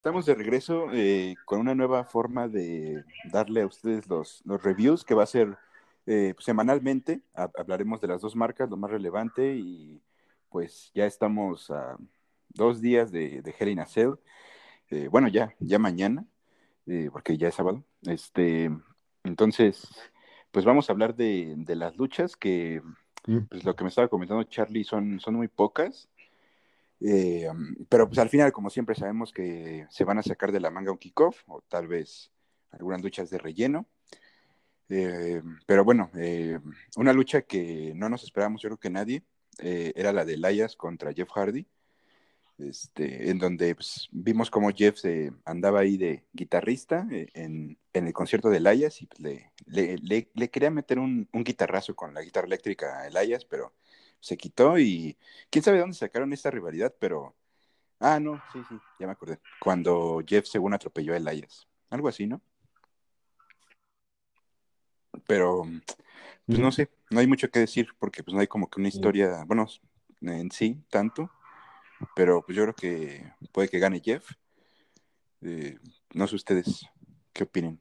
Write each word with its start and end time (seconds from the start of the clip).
Estamos 0.00 0.24
de 0.24 0.34
regreso 0.34 0.86
eh, 0.94 1.36
con 1.44 1.60
una 1.60 1.74
nueva 1.74 2.04
forma 2.04 2.48
de 2.48 3.04
darle 3.30 3.60
a 3.60 3.66
ustedes 3.66 4.08
los, 4.08 4.40
los 4.46 4.62
reviews 4.62 5.04
que 5.04 5.12
va 5.12 5.24
a 5.24 5.26
ser 5.26 5.58
eh, 6.06 6.32
semanalmente. 6.38 7.20
hablaremos 7.34 8.00
de 8.00 8.08
las 8.08 8.22
dos 8.22 8.34
marcas, 8.34 8.70
lo 8.70 8.78
más 8.78 8.90
relevante 8.90 9.56
y 9.56 10.00
pues 10.48 10.90
ya 10.94 11.04
estamos 11.04 11.70
a 11.70 11.98
dos 12.48 12.80
días 12.80 13.12
de, 13.12 13.42
de 13.42 13.54
Hell 13.58 13.68
in 13.68 13.80
a 13.80 13.84
Cell. 13.84 14.14
Eh, 14.88 15.08
bueno, 15.08 15.28
ya, 15.28 15.54
ya 15.58 15.78
mañana, 15.78 16.24
porque 17.12 17.36
ya 17.36 17.48
es 17.48 17.56
sábado. 17.56 17.84
Este, 18.00 18.70
entonces, 19.22 19.86
pues 20.50 20.64
vamos 20.64 20.88
a 20.88 20.94
hablar 20.94 21.14
de, 21.14 21.52
de 21.58 21.76
las 21.76 21.98
luchas 21.98 22.36
que, 22.36 22.80
pues 23.50 23.64
lo 23.64 23.76
que 23.76 23.84
me 23.84 23.88
estaba 23.88 24.08
comentando 24.08 24.44
Charlie, 24.44 24.84
son, 24.84 25.20
son 25.20 25.34
muy 25.34 25.48
pocas. 25.48 26.08
Eh, 27.00 27.48
pero 27.88 28.06
pues 28.06 28.18
al 28.18 28.28
final, 28.28 28.52
como 28.52 28.70
siempre, 28.70 28.94
sabemos 28.94 29.32
que 29.32 29.86
se 29.90 30.04
van 30.04 30.18
a 30.18 30.22
sacar 30.22 30.52
de 30.52 30.60
la 30.60 30.70
manga 30.70 30.92
un 30.92 30.98
kickoff 30.98 31.42
o 31.46 31.62
tal 31.62 31.88
vez 31.88 32.30
algunas 32.70 33.02
luchas 33.02 33.30
de 33.30 33.38
relleno. 33.38 33.86
Eh, 34.88 35.42
pero 35.66 35.84
bueno, 35.84 36.10
eh, 36.16 36.58
una 36.96 37.12
lucha 37.12 37.42
que 37.42 37.92
no 37.94 38.08
nos 38.08 38.24
esperábamos, 38.24 38.60
yo 38.62 38.68
creo 38.68 38.78
que 38.78 38.90
nadie, 38.90 39.22
era 39.62 40.12
la 40.12 40.24
de 40.24 40.34
Elias 40.34 40.74
contra 40.74 41.12
Jeff 41.12 41.28
Hardy, 41.34 41.66
este, 42.58 43.30
en 43.30 43.38
donde 43.38 43.74
pues, 43.74 44.08
vimos 44.10 44.50
como 44.50 44.70
Jeff 44.70 44.96
se 44.96 45.32
andaba 45.44 45.80
ahí 45.80 45.98
de 45.98 46.24
guitarrista 46.32 47.06
en, 47.10 47.78
en, 47.92 48.06
el 48.06 48.12
concierto 48.14 48.48
de 48.48 48.56
Elias 48.56 49.02
y 49.02 49.06
pues, 49.06 49.20
le, 49.20 49.52
le, 49.66 50.30
le, 50.32 50.50
quería 50.50 50.70
meter 50.70 50.98
un, 50.98 51.28
un, 51.32 51.44
guitarrazo 51.44 51.94
con 51.94 52.14
la 52.14 52.22
guitarra 52.22 52.46
eléctrica 52.46 53.00
a 53.00 53.08
Elias, 53.08 53.44
pero 53.44 53.74
se 54.20 54.36
quitó 54.36 54.78
y 54.78 55.16
quién 55.50 55.62
sabe 55.62 55.78
dónde 55.78 55.96
sacaron 55.96 56.32
esta 56.32 56.50
rivalidad, 56.50 56.94
pero... 56.98 57.34
Ah, 57.98 58.18
no, 58.18 58.42
sí, 58.52 58.60
sí, 58.68 58.76
ya 58.98 59.06
me 59.06 59.12
acordé. 59.12 59.40
Cuando 59.60 60.22
Jeff 60.26 60.46
según 60.46 60.72
atropelló 60.72 61.12
a 61.12 61.18
Elias. 61.18 61.68
Algo 61.90 62.08
así, 62.08 62.26
¿no? 62.26 62.40
Pero, 65.26 65.64
pues 66.46 66.58
no 66.58 66.72
sé, 66.72 66.90
no 67.10 67.20
hay 67.20 67.26
mucho 67.26 67.50
que 67.50 67.58
decir 67.58 67.88
porque 67.98 68.22
pues 68.22 68.34
no 68.34 68.40
hay 68.40 68.46
como 68.46 68.70
que 68.70 68.80
una 68.80 68.88
historia, 68.88 69.44
bueno, 69.46 69.66
en 70.22 70.50
sí, 70.50 70.82
tanto, 70.88 71.30
pero 72.14 72.42
pues 72.42 72.56
yo 72.56 72.62
creo 72.62 72.74
que 72.74 73.32
puede 73.52 73.68
que 73.68 73.78
gane 73.78 74.00
Jeff. 74.00 74.30
Eh, 75.42 75.78
no 76.14 76.26
sé 76.26 76.36
ustedes 76.36 76.86
qué 77.32 77.44
opinen. 77.44 77.80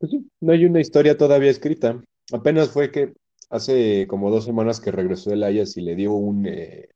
Pues 0.00 0.12
sí, 0.12 0.26
no 0.40 0.52
hay 0.52 0.64
una 0.64 0.80
historia 0.80 1.18
todavía 1.18 1.50
escrita. 1.50 2.02
Apenas 2.32 2.70
fue 2.70 2.90
que 2.90 3.12
hace 3.50 4.06
como 4.08 4.30
dos 4.30 4.46
semanas 4.46 4.80
que 4.80 4.90
regresó 4.90 5.30
el 5.30 5.42
Ayas 5.42 5.76
y 5.76 5.82
le 5.82 5.94
dio 5.94 6.14
un, 6.14 6.46
eh, 6.46 6.88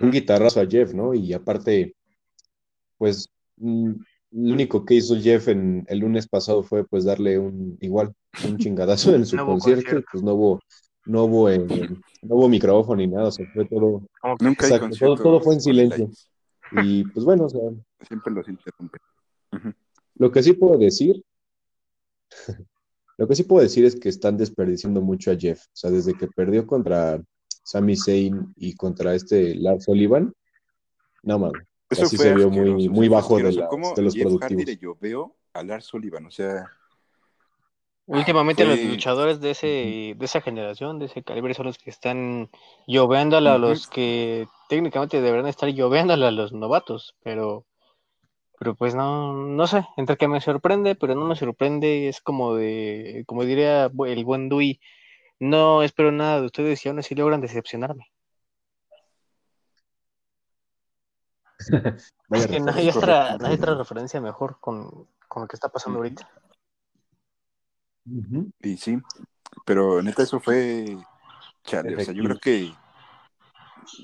un 0.00 0.10
guitarrazo 0.10 0.60
a 0.60 0.66
Jeff, 0.66 0.92
¿no? 0.92 1.14
Y 1.14 1.32
aparte, 1.34 1.94
pues 2.98 3.28
mm, 3.58 3.92
lo 4.32 4.54
único 4.54 4.84
que 4.84 4.94
hizo 4.94 5.14
Jeff 5.20 5.46
en 5.46 5.84
el 5.86 6.00
lunes 6.00 6.26
pasado 6.26 6.64
fue 6.64 6.84
pues 6.84 7.04
darle 7.04 7.38
un 7.38 7.78
igual 7.80 8.12
un 8.44 8.58
chingadazo 8.58 9.14
en 9.14 9.24
su 9.24 9.36
concierto, 9.36 10.02
pues 10.10 10.24
no 10.24 10.34
hubo 10.34 10.60
no 11.04 11.24
hubo 11.24 11.48
eh, 11.48 11.64
no 12.22 12.34
hubo 12.34 12.48
micrófono 12.48 12.96
ni 12.96 13.06
nada, 13.06 13.28
o 13.28 13.30
sea, 13.30 13.46
fue 13.54 13.66
todo 13.66 14.02
Nunca 14.40 14.68
todo, 14.98 15.16
todo, 15.16 15.40
fue 15.40 15.54
en 15.54 15.60
silencio. 15.60 16.10
Y 16.72 17.04
pues 17.04 17.24
bueno, 17.24 17.44
o 17.44 17.48
sea, 17.48 17.60
siempre 18.08 18.32
los 18.32 18.48
interrumpe. 18.48 18.98
Lo 20.16 20.32
que 20.32 20.42
sí 20.42 20.54
puedo 20.54 20.76
decir 20.76 21.22
lo 23.18 23.28
que 23.28 23.36
sí 23.36 23.44
puedo 23.44 23.62
decir 23.62 23.84
es 23.84 23.96
que 23.96 24.08
están 24.08 24.36
desperdiciando 24.36 25.00
mucho 25.00 25.30
a 25.30 25.36
Jeff. 25.36 25.64
O 25.66 25.70
sea, 25.74 25.90
desde 25.90 26.14
que 26.14 26.28
perdió 26.28 26.66
contra 26.66 27.22
Sami 27.64 27.96
Zayn 27.96 28.52
y 28.56 28.74
contra 28.74 29.14
este 29.14 29.54
Lars 29.54 29.84
Sullivan, 29.84 30.32
no 31.22 31.38
mames. 31.38 31.62
Eso 31.90 32.04
así 32.04 32.16
se 32.16 32.34
vio 32.34 32.48
muy, 32.48 32.88
muy 32.88 33.08
bajo 33.08 33.36
de, 33.36 33.44
de, 33.44 34.02
los 34.02 34.14
Jeff 34.14 34.24
productivos. 34.24 34.78
yo 34.80 34.96
veo 35.00 35.36
a 35.52 35.62
Lars 35.62 35.84
Sullivan, 35.84 36.26
o 36.26 36.30
sea. 36.30 36.64
Últimamente 38.06 38.64
los 38.64 38.80
luchadores 38.80 39.40
de 39.40 39.52
ese, 39.52 39.66
de 40.18 40.24
esa 40.24 40.40
generación, 40.40 40.98
de 40.98 41.06
ese 41.06 41.22
calibre, 41.22 41.54
son 41.54 41.66
los 41.66 41.78
que 41.78 41.90
están 41.90 42.50
lloveándole 42.86 43.48
a 43.48 43.58
los 43.58 43.86
que 43.86 44.48
técnicamente 44.68 45.20
deberían 45.20 45.46
estar 45.46 45.68
lloveándole 45.68 46.26
a 46.26 46.32
los 46.32 46.52
novatos, 46.52 47.14
pero 47.22 47.64
pero 48.62 48.76
pues 48.76 48.94
no, 48.94 49.32
no 49.32 49.66
sé, 49.66 49.84
entre 49.96 50.16
que 50.16 50.28
me 50.28 50.40
sorprende, 50.40 50.94
pero 50.94 51.16
no 51.16 51.24
me 51.24 51.34
sorprende, 51.34 52.08
es 52.08 52.20
como 52.20 52.54
de, 52.54 53.24
como 53.26 53.44
diría 53.44 53.86
el 53.86 54.24
buen 54.24 54.48
Dui, 54.48 54.80
no 55.40 55.82
espero 55.82 56.12
nada 56.12 56.38
de 56.38 56.46
ustedes 56.46 56.86
y 56.86 56.88
aún 56.88 57.00
así 57.00 57.16
logran 57.16 57.40
decepcionarme. 57.40 58.12
es 62.30 62.46
que 62.46 62.60
no 62.60 62.72
hay, 62.72 62.90
otra, 62.90 63.36
referencia 63.36 64.20
mejor 64.20 64.60
con, 64.60 65.08
lo 65.34 65.48
que 65.48 65.56
está 65.56 65.68
pasando 65.68 65.98
ahorita. 65.98 66.30
Y 68.60 68.76
sí, 68.76 68.96
pero 69.64 70.00
neta 70.04 70.22
eso 70.22 70.38
fue, 70.38 70.98
chale, 71.64 71.96
o 71.96 72.00
sea, 72.00 72.14
yo 72.14 72.22
creo 72.22 72.38
que 72.38 72.72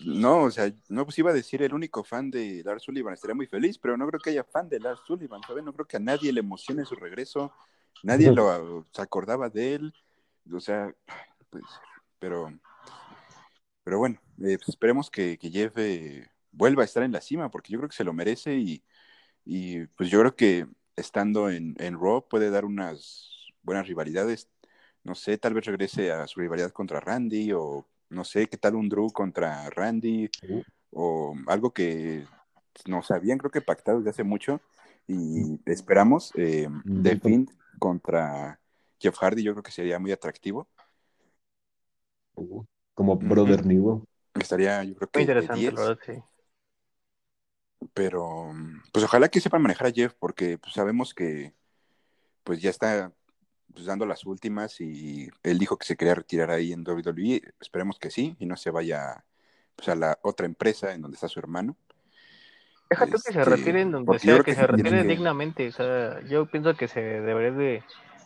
no, 0.05 0.45
o 0.45 0.51
sea, 0.51 0.73
no 0.89 1.05
pues 1.05 1.19
iba 1.19 1.31
a 1.31 1.35
decir 1.35 1.63
el 1.63 1.75
único 1.75 2.05
fan 2.05 2.31
de 2.31 2.63
Lars 2.65 2.83
Sullivan, 2.83 3.15
estaría 3.15 3.35
muy 3.35 3.47
feliz, 3.47 3.79
pero 3.79 3.97
no 3.97 4.07
creo 4.07 4.21
que 4.21 4.31
haya 4.31 4.45
fan 4.45 4.69
de 4.69 4.81
Lars 4.81 5.01
Sullivan, 5.07 5.41
¿sabes? 5.47 5.65
No 5.65 5.73
creo 5.73 5.87
que 5.87 5.97
a 5.97 6.01
nadie 6.01 6.33
le 6.33 6.41
emocione 6.41 6.85
su 6.85 6.95
regreso, 6.95 7.53
nadie 8.03 8.31
lo 8.33 8.87
se 8.93 9.03
acordaba 9.03 9.49
de 9.49 9.75
él, 9.75 9.95
o 10.53 10.61
sea, 10.61 10.95
pues, 11.51 11.65
pero, 12.19 12.53
pero 13.85 13.99
bueno, 13.99 14.21
eh, 14.39 14.57
pues 14.59 14.69
esperemos 14.69 15.11
que, 15.11 15.39
Jeff 15.41 15.73
eh, 15.77 16.29
vuelva 16.53 16.83
a 16.83 16.87
estar 16.87 17.03
en 17.03 17.13
la 17.13 17.21
cima, 17.21 17.51
porque 17.51 17.73
yo 17.73 17.79
creo 17.79 17.89
que 17.89 17.97
se 17.97 18.05
lo 18.05 18.13
merece 18.13 18.57
y, 18.57 18.83
y 19.45 19.87
pues 19.87 20.11
yo 20.11 20.21
creo 20.21 20.37
que 20.37 20.67
estando 20.97 21.51
en, 21.51 21.77
en 21.79 21.95
Raw 21.95 22.27
puede 22.29 22.51
dar 22.51 22.65
unas 22.65 23.53
buenas 23.63 23.87
rivalidades, 23.87 24.49
no 25.05 25.15
sé, 25.15 25.39
tal 25.39 25.55
vez 25.55 25.65
regrese 25.65 26.13
a 26.13 26.27
su 26.27 26.41
rivalidad 26.41 26.73
contra 26.73 27.01
Randy 27.01 27.53
o 27.53 27.87
no 28.11 28.25
sé, 28.25 28.49
qué 28.49 28.57
tal 28.57 28.75
un 28.75 28.89
Drew 28.89 29.11
contra 29.13 29.69
Randy 29.71 30.31
uh. 30.49 30.63
o 30.93 31.35
algo 31.47 31.73
que 31.73 32.25
nos 32.87 33.11
habían 33.11 33.39
creo 33.39 33.51
que 33.51 33.61
pactado 33.61 33.99
desde 33.99 34.11
hace 34.11 34.25
mucho 34.25 34.61
y 35.07 35.59
esperamos 35.65 36.33
eh, 36.37 36.69
The 37.03 37.19
Fiend 37.19 37.51
contra 37.79 38.61
Jeff 39.01 39.17
Hardy, 39.17 39.43
yo 39.43 39.53
creo 39.53 39.63
que 39.63 39.73
sería 39.73 39.99
muy 39.99 40.13
atractivo. 40.13 40.69
Uh, 42.35 42.65
como 42.95 43.17
Brother 43.17 43.65
New. 43.65 44.05
Estaría, 44.35 44.85
yo 44.85 44.95
creo 44.97 45.09
que. 45.09 45.19
Muy 45.19 45.23
interesante, 45.23 46.05
sí. 46.05 46.23
Pero, 47.95 48.51
pues 48.93 49.05
ojalá 49.05 49.29
que 49.29 49.41
sepan 49.41 49.63
manejar 49.63 49.87
a 49.87 49.93
Jeff, 49.93 50.15
porque 50.19 50.59
pues, 50.59 50.75
sabemos 50.75 51.15
que 51.15 51.55
pues 52.43 52.61
ya 52.61 52.71
está 52.71 53.13
pues, 53.73 53.87
dando 53.87 54.07
las 54.07 54.25
últimas 54.25 54.81
y 54.81 55.29
él 55.43 55.59
dijo 55.59 55.77
que 55.77 55.87
se 55.87 55.97
quería 55.97 56.15
retirar 56.15 56.51
ahí 56.51 56.73
en 56.73 56.87
WWE. 56.87 57.43
Esperemos 57.61 57.99
que 57.99 58.11
sí 58.11 58.37
y 58.39 58.47
no 58.47 58.57
se 58.57 58.71
vaya 58.71 59.25
pues, 59.77 59.89
a 59.89 59.95
la 59.95 60.19
otra 60.23 60.47
empresa 60.47 60.93
en 60.93 61.03
donde 61.03 61.17
está 61.17 61.29
su 61.29 61.39
hermano. 61.39 61.77
Déjate 62.91 63.13
que 63.13 63.19
se 63.19 63.29
este, 63.31 63.45
retire 63.45 63.83
en 63.83 63.93
donde 63.93 64.19
sea, 64.19 64.43
que, 64.43 64.55
se 64.55 64.67
retire 64.67 65.05
dignamente. 65.05 65.69
O 65.69 65.73
sea, 65.73 66.21
yo 66.23 66.47
pienso 66.47 66.75
que 66.75 66.89
se 66.89 67.01
debería 67.01 67.53
de, 67.53 67.83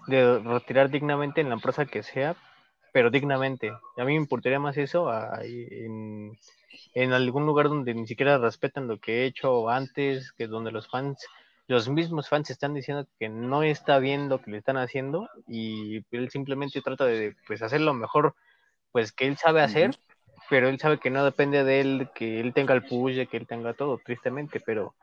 de, 0.06 0.38
retirar 0.38 0.88
dignamente 0.88 1.40
en 1.40 1.48
la 1.48 1.56
empresa 1.56 1.84
que 1.84 2.02
sea, 2.02 2.36
pero 2.92 3.10
dignamente. 3.10 3.70
A 3.70 4.04
mí 4.04 4.12
me 4.12 4.14
importaría 4.14 4.60
más 4.60 4.76
eso 4.76 5.10
en, 5.42 6.38
en 6.94 7.12
algún 7.12 7.44
lugar 7.44 7.68
donde 7.68 7.92
ni 7.94 8.06
siquiera 8.06 8.38
respetan 8.38 8.86
lo 8.86 8.98
que 8.98 9.22
he 9.22 9.26
hecho 9.26 9.68
antes, 9.68 10.32
que 10.32 10.46
donde 10.46 10.70
los 10.70 10.88
fans 10.88 11.26
los 11.68 11.88
mismos 11.88 12.28
fans 12.28 12.50
están 12.50 12.74
diciendo 12.74 13.06
que 13.18 13.28
no 13.28 13.62
está 13.62 13.98
bien 13.98 14.28
lo 14.28 14.40
que 14.40 14.50
le 14.50 14.58
están 14.58 14.76
haciendo 14.76 15.28
y 15.46 16.04
él 16.10 16.30
simplemente 16.30 16.82
trata 16.82 17.04
de 17.04 17.34
pues 17.46 17.62
hacer 17.62 17.80
lo 17.80 17.94
mejor 17.94 18.34
pues 18.90 19.12
que 19.12 19.26
él 19.26 19.36
sabe 19.36 19.62
hacer, 19.62 19.96
pero 20.50 20.68
él 20.68 20.78
sabe 20.78 20.98
que 20.98 21.10
no 21.10 21.24
depende 21.24 21.64
de 21.64 21.80
él 21.80 22.10
que 22.14 22.40
él 22.40 22.52
tenga 22.52 22.74
el 22.74 22.84
push, 22.84 23.26
que 23.26 23.36
él 23.36 23.46
tenga 23.46 23.72
todo, 23.74 23.98
tristemente, 24.04 24.60
pero 24.60 24.94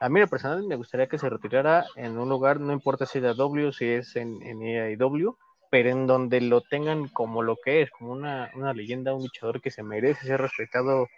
a 0.00 0.08
mí 0.08 0.20
lo 0.20 0.28
personal 0.28 0.62
me 0.64 0.76
gustaría 0.76 1.08
que 1.08 1.18
se 1.18 1.28
retirara 1.28 1.86
en 1.96 2.18
un 2.18 2.28
lugar, 2.28 2.58
no 2.60 2.72
importa 2.72 3.06
si 3.06 3.18
es 3.18 3.24
la 3.24 3.34
W, 3.34 3.72
si 3.72 3.86
es 3.86 4.16
en, 4.16 4.42
en 4.42 4.62
EIW, 4.62 5.36
pero 5.70 5.90
en 5.90 6.06
donde 6.06 6.40
lo 6.40 6.60
tengan 6.60 7.08
como 7.08 7.42
lo 7.42 7.56
que 7.56 7.82
es, 7.82 7.90
como 7.90 8.12
una, 8.12 8.50
una 8.54 8.72
leyenda, 8.72 9.14
un 9.14 9.22
luchador 9.22 9.60
que 9.60 9.70
se 9.70 9.82
merece 9.82 10.26
ser 10.26 10.40
respetado 10.40 11.08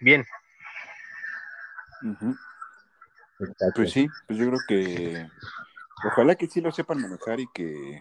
bien. 0.00 0.24
Pues 3.74 3.92
sí, 3.92 4.08
pues 4.26 4.38
yo 4.38 4.46
creo 4.48 4.60
que 4.68 5.28
ojalá 6.06 6.34
que 6.34 6.46
sí 6.46 6.60
lo 6.60 6.72
sepan 6.72 7.00
manejar 7.00 7.40
y 7.40 7.46
que 7.52 8.00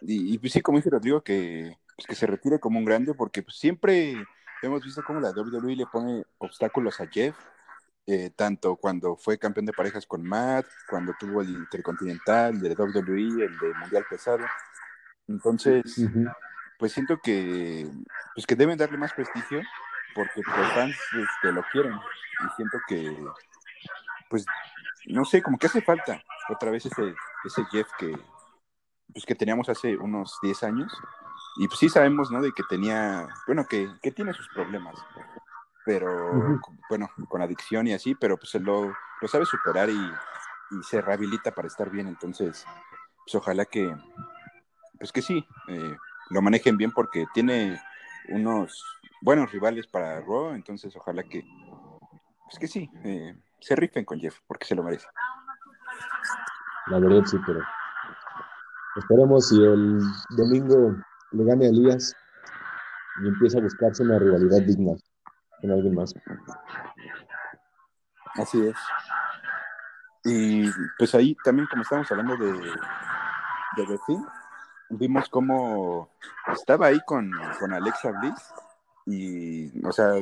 y, 0.00 0.38
pues 0.38 0.52
sí, 0.52 0.60
como 0.60 0.78
dice 0.78 0.90
Rodrigo, 0.90 1.22
que, 1.22 1.78
pues 1.96 2.06
que 2.06 2.14
se 2.14 2.26
retire 2.26 2.60
como 2.60 2.78
un 2.78 2.84
grande, 2.84 3.14
porque 3.14 3.42
pues 3.42 3.56
siempre 3.56 4.14
hemos 4.62 4.82
visto 4.82 5.02
cómo 5.06 5.20
la 5.20 5.30
WWE 5.30 5.76
le 5.76 5.86
pone 5.86 6.24
obstáculos 6.38 7.00
a 7.00 7.06
Jeff, 7.06 7.36
eh, 8.06 8.30
tanto 8.34 8.76
cuando 8.76 9.16
fue 9.16 9.38
campeón 9.38 9.66
de 9.66 9.72
parejas 9.72 10.06
con 10.06 10.22
Matt, 10.22 10.66
cuando 10.88 11.14
tuvo 11.18 11.40
el 11.40 11.50
Intercontinental, 11.50 12.60
de 12.60 12.74
WWE, 12.74 13.44
el 13.44 13.58
de 13.58 13.74
Mundial 13.80 14.04
Pesado. 14.08 14.44
Entonces, 15.26 15.82
pues 16.78 16.92
siento 16.92 17.18
que, 17.22 17.88
pues 18.34 18.46
que 18.46 18.56
deben 18.56 18.76
darle 18.76 18.98
más 18.98 19.14
prestigio 19.14 19.62
porque 20.14 20.42
los 20.46 20.72
fans 20.72 20.96
este, 21.12 21.52
lo 21.52 21.64
quieren 21.72 21.94
y 21.94 22.56
siento 22.56 22.78
que, 22.86 23.16
pues, 24.34 24.46
no 25.06 25.24
sé, 25.24 25.40
como 25.40 25.58
que 25.58 25.68
hace 25.68 25.80
falta 25.80 26.20
otra 26.48 26.72
vez 26.72 26.86
ese, 26.86 27.14
ese 27.44 27.64
Jeff 27.66 27.86
que, 27.96 28.18
pues, 29.12 29.24
que 29.24 29.36
teníamos 29.36 29.68
hace 29.68 29.96
unos 29.96 30.36
10 30.42 30.64
años. 30.64 30.92
Y 31.60 31.68
pues 31.68 31.78
sí 31.78 31.88
sabemos, 31.88 32.32
¿no? 32.32 32.42
De 32.42 32.50
que 32.50 32.64
tenía, 32.68 33.28
bueno, 33.46 33.64
que, 33.64 33.88
que 34.02 34.10
tiene 34.10 34.32
sus 34.32 34.48
problemas, 34.48 34.96
pero, 35.84 36.58
bueno, 36.88 37.08
con 37.28 37.42
adicción 37.42 37.86
y 37.86 37.92
así, 37.92 38.16
pero 38.16 38.36
pues 38.36 38.52
él 38.56 38.64
lo, 38.64 38.92
lo 39.20 39.28
sabe 39.28 39.46
superar 39.46 39.88
y, 39.88 39.92
y, 39.92 40.82
se 40.82 41.00
rehabilita 41.00 41.54
para 41.54 41.68
estar 41.68 41.88
bien, 41.90 42.08
entonces, 42.08 42.66
pues 43.24 43.36
ojalá 43.36 43.66
que, 43.66 43.94
pues 44.98 45.12
que 45.12 45.22
sí, 45.22 45.46
eh, 45.68 45.96
lo 46.30 46.42
manejen 46.42 46.76
bien 46.76 46.90
porque 46.90 47.26
tiene 47.32 47.80
unos 48.30 48.84
buenos 49.22 49.52
rivales 49.52 49.86
para 49.86 50.20
Raw, 50.22 50.54
entonces 50.54 50.96
ojalá 50.96 51.22
que, 51.22 51.44
pues 52.46 52.58
que 52.58 52.66
sí, 52.66 52.90
eh, 53.04 53.36
se 53.64 53.74
rifen 53.74 54.04
con 54.04 54.20
Jeff, 54.20 54.38
porque 54.46 54.66
se 54.66 54.74
lo 54.74 54.82
merece. 54.82 55.06
La 56.88 56.98
verdad 56.98 57.24
sí, 57.24 57.38
pero 57.46 57.60
esperemos 58.96 59.48
si 59.48 59.56
el 59.56 60.00
domingo 60.36 60.94
le 61.32 61.44
gane 61.44 61.66
a 61.66 61.68
Elías 61.70 62.14
y 63.22 63.28
empieza 63.28 63.58
a 63.58 63.62
buscarse 63.62 64.02
una 64.02 64.18
rivalidad 64.18 64.60
digna 64.60 64.92
con 65.60 65.70
alguien 65.70 65.94
más. 65.94 66.14
Así 68.34 68.66
es. 68.66 68.76
Y 70.24 70.70
pues 70.98 71.14
ahí 71.14 71.34
también, 71.42 71.66
como 71.68 71.82
estamos 71.82 72.10
hablando 72.10 72.36
de, 72.36 72.52
de 72.52 73.98
vimos 74.90 75.28
cómo 75.30 76.10
estaba 76.52 76.88
ahí 76.88 77.00
con, 77.06 77.30
con 77.58 77.72
Alexa 77.72 78.10
Bliss 78.20 78.52
y, 79.06 79.86
o 79.86 79.92
sea, 79.92 80.12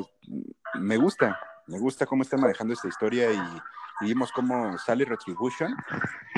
me 0.75 0.97
gusta, 0.97 1.39
me 1.67 1.79
gusta 1.79 2.06
cómo 2.06 2.23
están 2.23 2.41
manejando 2.41 2.75
esta 2.75 2.88
historia 2.88 3.32
y, 3.32 3.41
vimos 4.00 4.32
cómo 4.32 4.76
sale 4.79 5.05
Retribution 5.05 5.76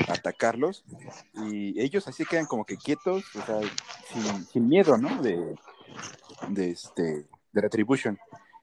a 0.07 0.13
atacarlos 0.13 0.85
y 1.33 1.81
ellos 1.81 2.07
así 2.07 2.23
quedan 2.23 2.45
como 2.45 2.63
que 2.63 2.77
quietos, 2.77 3.23
o 3.35 3.41
sea, 3.41 3.59
sin, 4.51 4.67
miedo, 4.67 4.99
¿no? 4.99 5.19
De, 5.23 5.55
de, 6.49 6.69
este, 6.69 7.27
de 7.51 7.61
Retribution. 7.61 8.19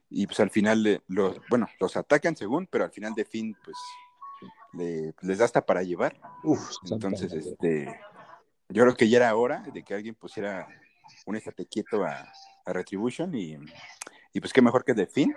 Y 0.09 0.27
pues 0.29 0.39
al 0.39 0.51
final, 0.51 1.03
los, 1.09 1.41
bueno, 1.51 1.67
los 1.81 1.97
atacan 1.97 2.37
según, 2.37 2.69
pero 2.69 2.85
al 2.85 2.93
final 2.93 3.13
de 3.15 3.25
fin, 3.25 3.57
pues 3.65 3.77
les 5.23 5.39
da 5.39 5.45
hasta 5.45 5.65
para 5.65 5.83
llevar. 5.83 6.17
Entonces, 6.91 7.33
este, 7.33 8.01
yo 8.69 8.83
creo 8.83 8.97
que 8.97 9.09
ya 9.09 9.19
era 9.19 9.35
hora 9.37 9.63
de 9.73 9.83
que 9.83 9.95
alguien 9.95 10.15
pusiera 10.15 10.67
un 11.27 11.37
estate 11.37 11.67
quieto 11.67 12.05
a, 12.05 12.33
Retribution 12.65 13.35
y, 13.35 13.59
pues 14.39 14.53
qué 14.53 14.63
mejor 14.63 14.85
que 14.85 14.95
The 14.95 15.09
Finn. 15.09 15.35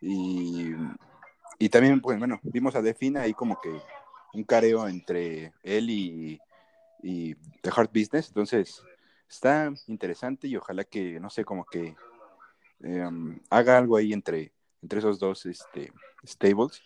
Y, 0.00 0.72
y 1.58 1.68
también, 1.68 2.00
pues 2.00 2.18
bueno, 2.18 2.38
vimos 2.42 2.74
a 2.74 2.82
The 2.82 2.94
Finn 2.94 3.16
ahí 3.16 3.34
como 3.34 3.60
que 3.60 3.80
un 4.32 4.44
careo 4.44 4.86
entre 4.88 5.52
él 5.62 5.90
y, 5.90 6.40
y 7.02 7.34
The 7.62 7.70
Hard 7.74 7.90
Business. 7.92 8.28
Entonces, 8.28 8.82
está 9.28 9.72
interesante 9.86 10.48
y 10.48 10.56
ojalá 10.56 10.84
que, 10.84 11.20
no 11.20 11.30
sé, 11.30 11.44
como 11.44 11.64
que 11.64 11.96
em, 12.80 13.40
haga 13.50 13.78
algo 13.78 13.96
ahí 13.96 14.12
entre, 14.12 14.52
entre 14.82 14.98
esos 15.00 15.18
dos 15.18 15.46
este, 15.46 15.92
stables. 16.24 16.82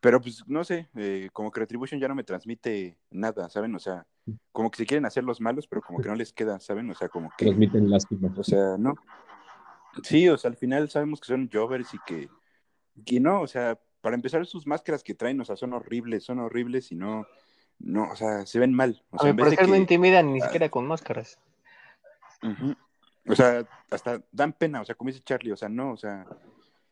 Pero 0.00 0.20
pues 0.20 0.46
no 0.46 0.64
sé, 0.64 0.90
eh, 0.96 1.30
como 1.32 1.50
que 1.50 1.60
Retribution 1.60 1.98
ya 1.98 2.08
no 2.08 2.14
me 2.14 2.24
transmite 2.24 2.98
nada, 3.10 3.48
¿saben? 3.48 3.74
O 3.74 3.78
sea, 3.78 4.06
como 4.52 4.70
que 4.70 4.78
se 4.78 4.86
quieren 4.86 5.06
hacer 5.06 5.24
los 5.24 5.40
malos, 5.40 5.66
pero 5.66 5.80
como 5.80 6.00
que 6.00 6.08
no 6.08 6.14
les 6.14 6.32
queda, 6.32 6.60
¿saben? 6.60 6.90
O 6.90 6.94
sea, 6.94 7.08
como 7.08 7.30
que... 7.38 7.46
Transmiten 7.46 7.88
lástima. 7.88 8.30
O 8.36 8.44
sea, 8.44 8.76
no. 8.78 8.94
Sí, 10.02 10.28
o 10.28 10.36
sea, 10.36 10.50
al 10.50 10.58
final 10.58 10.90
sabemos 10.90 11.20
que 11.20 11.28
son 11.28 11.48
jovers 11.50 11.94
y 11.94 11.98
que... 12.06 12.28
Y 13.04 13.20
no, 13.20 13.40
o 13.40 13.46
sea, 13.46 13.78
para 14.00 14.16
empezar 14.16 14.44
sus 14.46 14.66
máscaras 14.66 15.02
que 15.02 15.14
traen, 15.14 15.40
o 15.40 15.44
sea, 15.44 15.56
son 15.56 15.72
horribles, 15.72 16.24
son 16.24 16.38
horribles 16.38 16.92
y 16.92 16.96
no... 16.96 17.26
No, 17.80 18.08
o 18.10 18.16
sea, 18.16 18.46
se 18.46 18.60
ven 18.60 18.72
mal. 18.72 19.02
O 19.10 19.18
sea, 19.18 19.30
a 19.30 19.66
no 19.66 19.76
intimidan 19.76 20.32
ni 20.32 20.40
ah. 20.40 20.44
siquiera 20.44 20.68
con 20.68 20.86
máscaras. 20.86 21.38
O 23.26 23.34
sea, 23.34 23.66
hasta 23.90 24.22
dan 24.30 24.52
pena, 24.52 24.80
o 24.80 24.84
sea, 24.84 24.94
como 24.94 25.10
dice 25.10 25.24
Charlie, 25.24 25.52
o 25.52 25.56
sea, 25.56 25.68
no, 25.68 25.92
o 25.92 25.96
sea, 25.96 26.24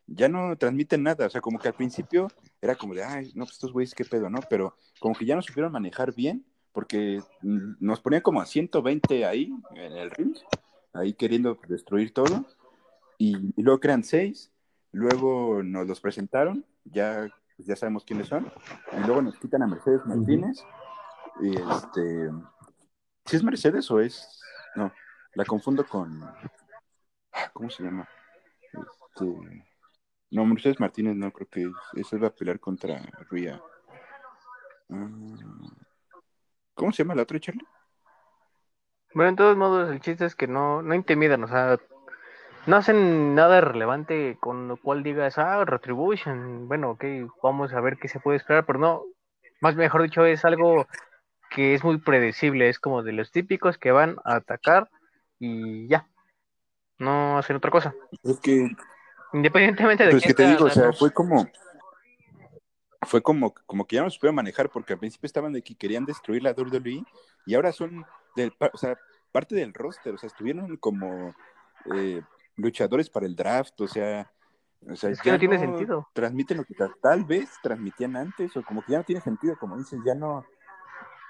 ya 0.07 0.29
no 0.29 0.57
transmiten 0.57 1.03
nada, 1.03 1.27
o 1.27 1.31
sea, 1.31 1.41
como 1.41 1.59
que 1.59 1.69
al 1.69 1.75
principio 1.75 2.29
era 2.61 2.75
como 2.75 2.95
de, 2.95 3.05
ay, 3.05 3.33
no, 3.35 3.45
pues 3.45 3.53
estos 3.53 3.73
güeyes, 3.73 3.95
qué 3.95 4.05
pedo, 4.05 4.31
¿no? 4.31 4.41
Pero 4.49 4.77
como 4.99 5.15
que 5.15 5.27
ya 5.27 5.37
no 5.37 5.43
supieron 5.43 5.73
manejar 5.73 6.15
bien, 6.15 6.45
porque 6.73 7.21
nos 7.43 8.01
ponían 8.01 8.23
como 8.23 8.41
a 8.41 8.47
120 8.47 9.25
ahí, 9.25 9.53
en 9.75 9.93
el 9.93 10.11
ring, 10.11 10.37
ahí 10.93 11.13
queriendo 11.13 11.59
destruir 11.69 12.13
todo, 12.13 12.47
y, 13.19 13.53
luego 13.63 13.81
crean 13.81 14.03
seis, 14.03 14.52
luego 14.93 15.63
nos 15.63 15.87
los 15.87 16.01
presentaron, 16.01 16.65
ya, 16.85 17.29
pues 17.57 17.67
ya 17.67 17.77
sabemos 17.77 18.05
quiénes 18.05 18.29
son, 18.29 18.53
y 18.93 19.07
luego 19.07 19.23
nos 19.23 19.39
quitan 19.39 19.63
a 19.63 19.67
Mercedes 19.67 20.05
Martínez, 20.07 20.65
y 21.41 21.57
este, 21.57 22.31
¿si 23.25 23.37
es 23.37 23.43
Mercedes 23.43 23.91
o 23.91 24.01
es, 24.01 24.41
no, 24.77 24.93
la 25.35 25.45
confundo 25.45 25.85
con, 25.87 26.23
¿cómo 27.53 27.71
se 27.71 27.83
llama? 27.83 28.09
Este, 28.73 29.71
no, 30.31 30.47
Mercedes 30.47 30.81
Martínez 30.81 31.17
no, 31.17 31.31
creo 31.33 31.49
que 31.49 31.71
eso 32.01 32.19
va 32.19 32.29
a 32.29 32.35
pelear 32.35 32.61
contra 32.61 33.03
Ria. 33.31 33.61
Ah, 34.91 35.09
¿Cómo 36.75 36.93
se 36.93 37.03
llama 37.03 37.15
la 37.15 37.23
otra, 37.23 37.39
Charlie? 37.39 37.67
Bueno, 39.15 39.31
en 39.31 39.37
todos 39.37 39.57
modos, 39.57 39.91
el 39.91 40.01
chiste 40.01 40.25
es 40.25 40.35
que 40.35 40.47
no, 40.47 40.81
no 40.81 40.95
intimidan, 40.95 41.45
o 41.45 41.49
sea, 41.49 41.79
no 42.67 42.77
hacen 42.77 43.35
nada 43.35 43.61
relevante 43.61 44.37
con 44.41 44.69
lo 44.69 44.77
cual 44.77 45.03
digas, 45.03 45.39
ah, 45.39 45.65
Retribution, 45.65 46.69
bueno, 46.69 46.91
ok, 46.91 47.05
vamos 47.43 47.73
a 47.73 47.81
ver 47.81 47.99
qué 47.99 48.09
se 48.09 48.21
puede 48.21 48.39
esperar, 48.39 48.65
pero 48.67 48.79
no, 48.79 49.03
más 49.61 49.77
mejor 49.77 50.03
dicho, 50.03 50.25
es 50.25 50.45
algo 50.45 50.87
que 51.51 51.75
es 51.75 51.85
muy 51.85 51.99
predecible, 51.99 52.69
es 52.69 52.79
como 52.79 53.03
de 53.03 53.13
los 53.13 53.31
típicos 53.31 53.79
que 53.79 53.93
van 53.93 54.17
a 54.25 54.37
atacar 54.37 54.89
y 55.39 55.89
ya, 55.89 56.09
no 56.99 57.39
hacen 57.39 57.57
otra 57.57 57.71
cosa. 57.71 57.95
Es 58.23 58.41
que 58.41 58.71
Independientemente 59.33 60.05
de 60.05 60.11
pues 60.11 60.25
que 60.25 60.35
te 60.35 60.47
digo, 60.47 60.67
o 60.67 60.71
sea, 60.71 60.93
fue 60.93 61.11
como 61.11 61.47
fue 63.05 63.23
como, 63.23 63.53
como 63.67 63.87
que 63.87 63.97
ya 63.97 64.03
no 64.03 64.11
se 64.11 64.15
supieron 64.15 64.37
manejar 64.37 64.69
porque 64.69 64.93
al 64.93 64.99
principio 64.99 65.27
estaban 65.27 65.53
de 65.53 65.63
que 65.63 65.75
querían 65.75 66.05
destruir 66.05 66.43
la 66.43 66.53
WWE 66.53 67.05
y 67.47 67.55
ahora 67.55 67.73
son 67.73 68.05
del, 68.37 68.55
o 68.73 68.79
sea, 68.79 68.97
parte 69.33 69.55
del 69.55 69.75
roster, 69.75 70.15
o 70.15 70.19
sea, 70.19 70.29
estuvieron 70.29 70.77
como 70.77 71.35
eh, 71.97 72.23
luchadores 72.57 73.11
para 73.11 73.27
el 73.27 73.37
draft, 73.37 73.81
o 73.81 73.89
sea, 73.89 74.31
o 74.89 74.97
sea, 74.97 75.11
es 75.11 75.21
que 75.21 75.31
no 75.31 75.39
tiene 75.39 75.59
sentido. 75.59 76.09
Transmiten 76.13 76.57
lo 76.57 76.65
que 76.65 76.75
tal, 77.01 77.25
vez 77.25 77.51
transmitían 77.63 78.17
antes, 78.17 78.57
o 78.57 78.63
como 78.63 78.83
que 78.83 78.93
ya 78.93 78.99
no 78.99 79.05
tiene 79.05 79.21
sentido, 79.21 79.57
como 79.59 79.79
dices, 79.79 80.01
ya 80.05 80.15
no, 80.15 80.45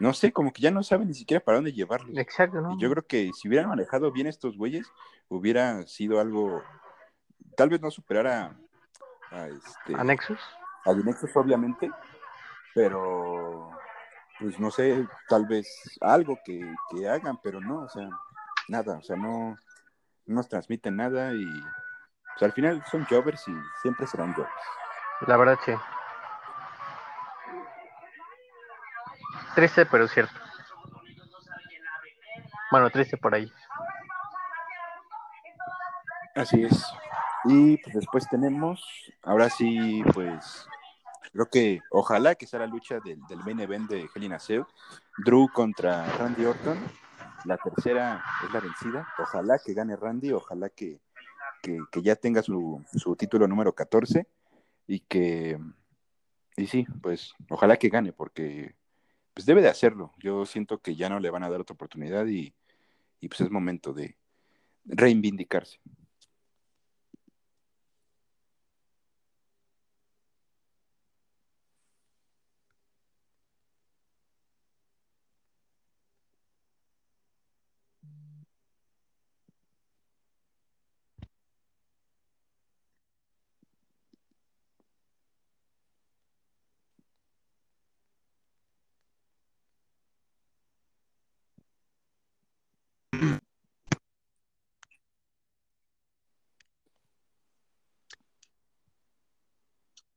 no 0.00 0.12
sé, 0.14 0.32
como 0.32 0.52
que 0.52 0.62
ya 0.62 0.70
no 0.70 0.82
saben 0.82 1.08
ni 1.08 1.14
siquiera 1.14 1.44
para 1.44 1.56
dónde 1.56 1.72
llevarlos. 1.72 2.16
Exacto, 2.16 2.60
¿no? 2.60 2.72
Y 2.72 2.80
yo 2.80 2.90
creo 2.90 3.06
que 3.06 3.30
si 3.34 3.48
hubieran 3.48 3.68
manejado 3.68 4.10
bien 4.10 4.26
estos 4.26 4.56
güeyes, 4.56 4.90
hubiera 5.28 5.86
sido 5.86 6.20
algo 6.20 6.62
tal 7.56 7.68
vez 7.68 7.80
no 7.80 7.90
superar 7.90 8.26
a, 9.30 9.46
este, 9.48 9.94
¿A 9.94 10.04
Nexus. 10.04 10.40
A 10.84 10.92
Nexus, 10.94 11.30
obviamente, 11.36 11.90
pero 12.74 13.70
pues 14.40 14.58
no 14.58 14.70
sé, 14.70 15.06
tal 15.28 15.46
vez 15.46 15.68
algo 16.00 16.38
que, 16.44 16.74
hagan, 17.08 17.38
pero 17.42 17.60
no, 17.60 17.82
o 17.82 17.88
sea, 17.88 18.08
nada, 18.68 18.98
o 18.98 19.02
sea, 19.02 19.16
no, 19.16 19.56
nos 20.26 20.48
transmiten 20.48 20.96
nada 20.96 21.32
y 21.34 21.44
pues, 21.44 22.42
al 22.42 22.52
final 22.52 22.82
son 22.90 23.04
jovers 23.06 23.46
y 23.48 23.54
siempre 23.82 24.06
serán 24.06 24.34
jovers. 24.34 24.52
La 25.26 25.36
verdad, 25.36 25.58
sí. 25.64 25.72
Triste, 29.54 29.86
pero 29.86 30.08
cierto. 30.08 30.34
Bueno, 32.70 32.88
triste 32.90 33.16
por 33.18 33.34
ahí. 33.34 33.52
Así 36.34 36.64
es. 36.64 36.86
Y 37.44 37.76
pues 37.78 37.94
después 37.94 38.28
tenemos, 38.28 38.82
ahora 39.22 39.50
sí, 39.50 40.02
pues 40.14 40.66
creo 41.32 41.46
que 41.50 41.80
ojalá 41.90 42.34
que 42.34 42.46
sea 42.46 42.60
la 42.60 42.66
lucha 42.66 43.00
del, 43.00 43.20
del 43.26 43.38
main 43.40 43.60
event 43.60 43.90
de 43.90 44.08
Hell 44.14 44.24
in 44.24 44.36
Drew 45.18 45.48
contra 45.52 46.06
Randy 46.18 46.44
Orton. 46.44 46.78
La 47.44 47.56
tercera 47.56 48.22
es 48.44 48.52
la 48.52 48.60
vencida. 48.60 49.08
Ojalá 49.18 49.58
que 49.64 49.74
gane 49.74 49.96
Randy, 49.96 50.32
ojalá 50.32 50.68
que, 50.68 51.00
ya 52.02 52.16
tenga 52.16 52.42
su, 52.42 52.84
su, 52.92 53.16
título 53.16 53.46
número 53.46 53.74
14 53.74 54.26
y 54.86 55.00
que, 55.00 55.58
y 56.56 56.66
sí, 56.66 56.86
pues 57.00 57.34
ojalá 57.48 57.76
que 57.76 57.88
gane 57.88 58.12
porque 58.12 58.74
pues 59.34 59.46
debe 59.46 59.62
de 59.62 59.68
hacerlo. 59.68 60.12
Yo 60.18 60.44
siento 60.46 60.80
que 60.80 60.96
ya 60.96 61.08
no 61.08 61.20
le 61.20 61.30
van 61.30 61.44
a 61.44 61.50
dar 61.50 61.60
otra 61.60 61.74
oportunidad 61.74 62.26
y, 62.26 62.54
y 63.20 63.28
pues 63.28 63.40
es 63.40 63.50
momento 63.50 63.92
de 63.92 64.16
reivindicarse. 64.84 65.80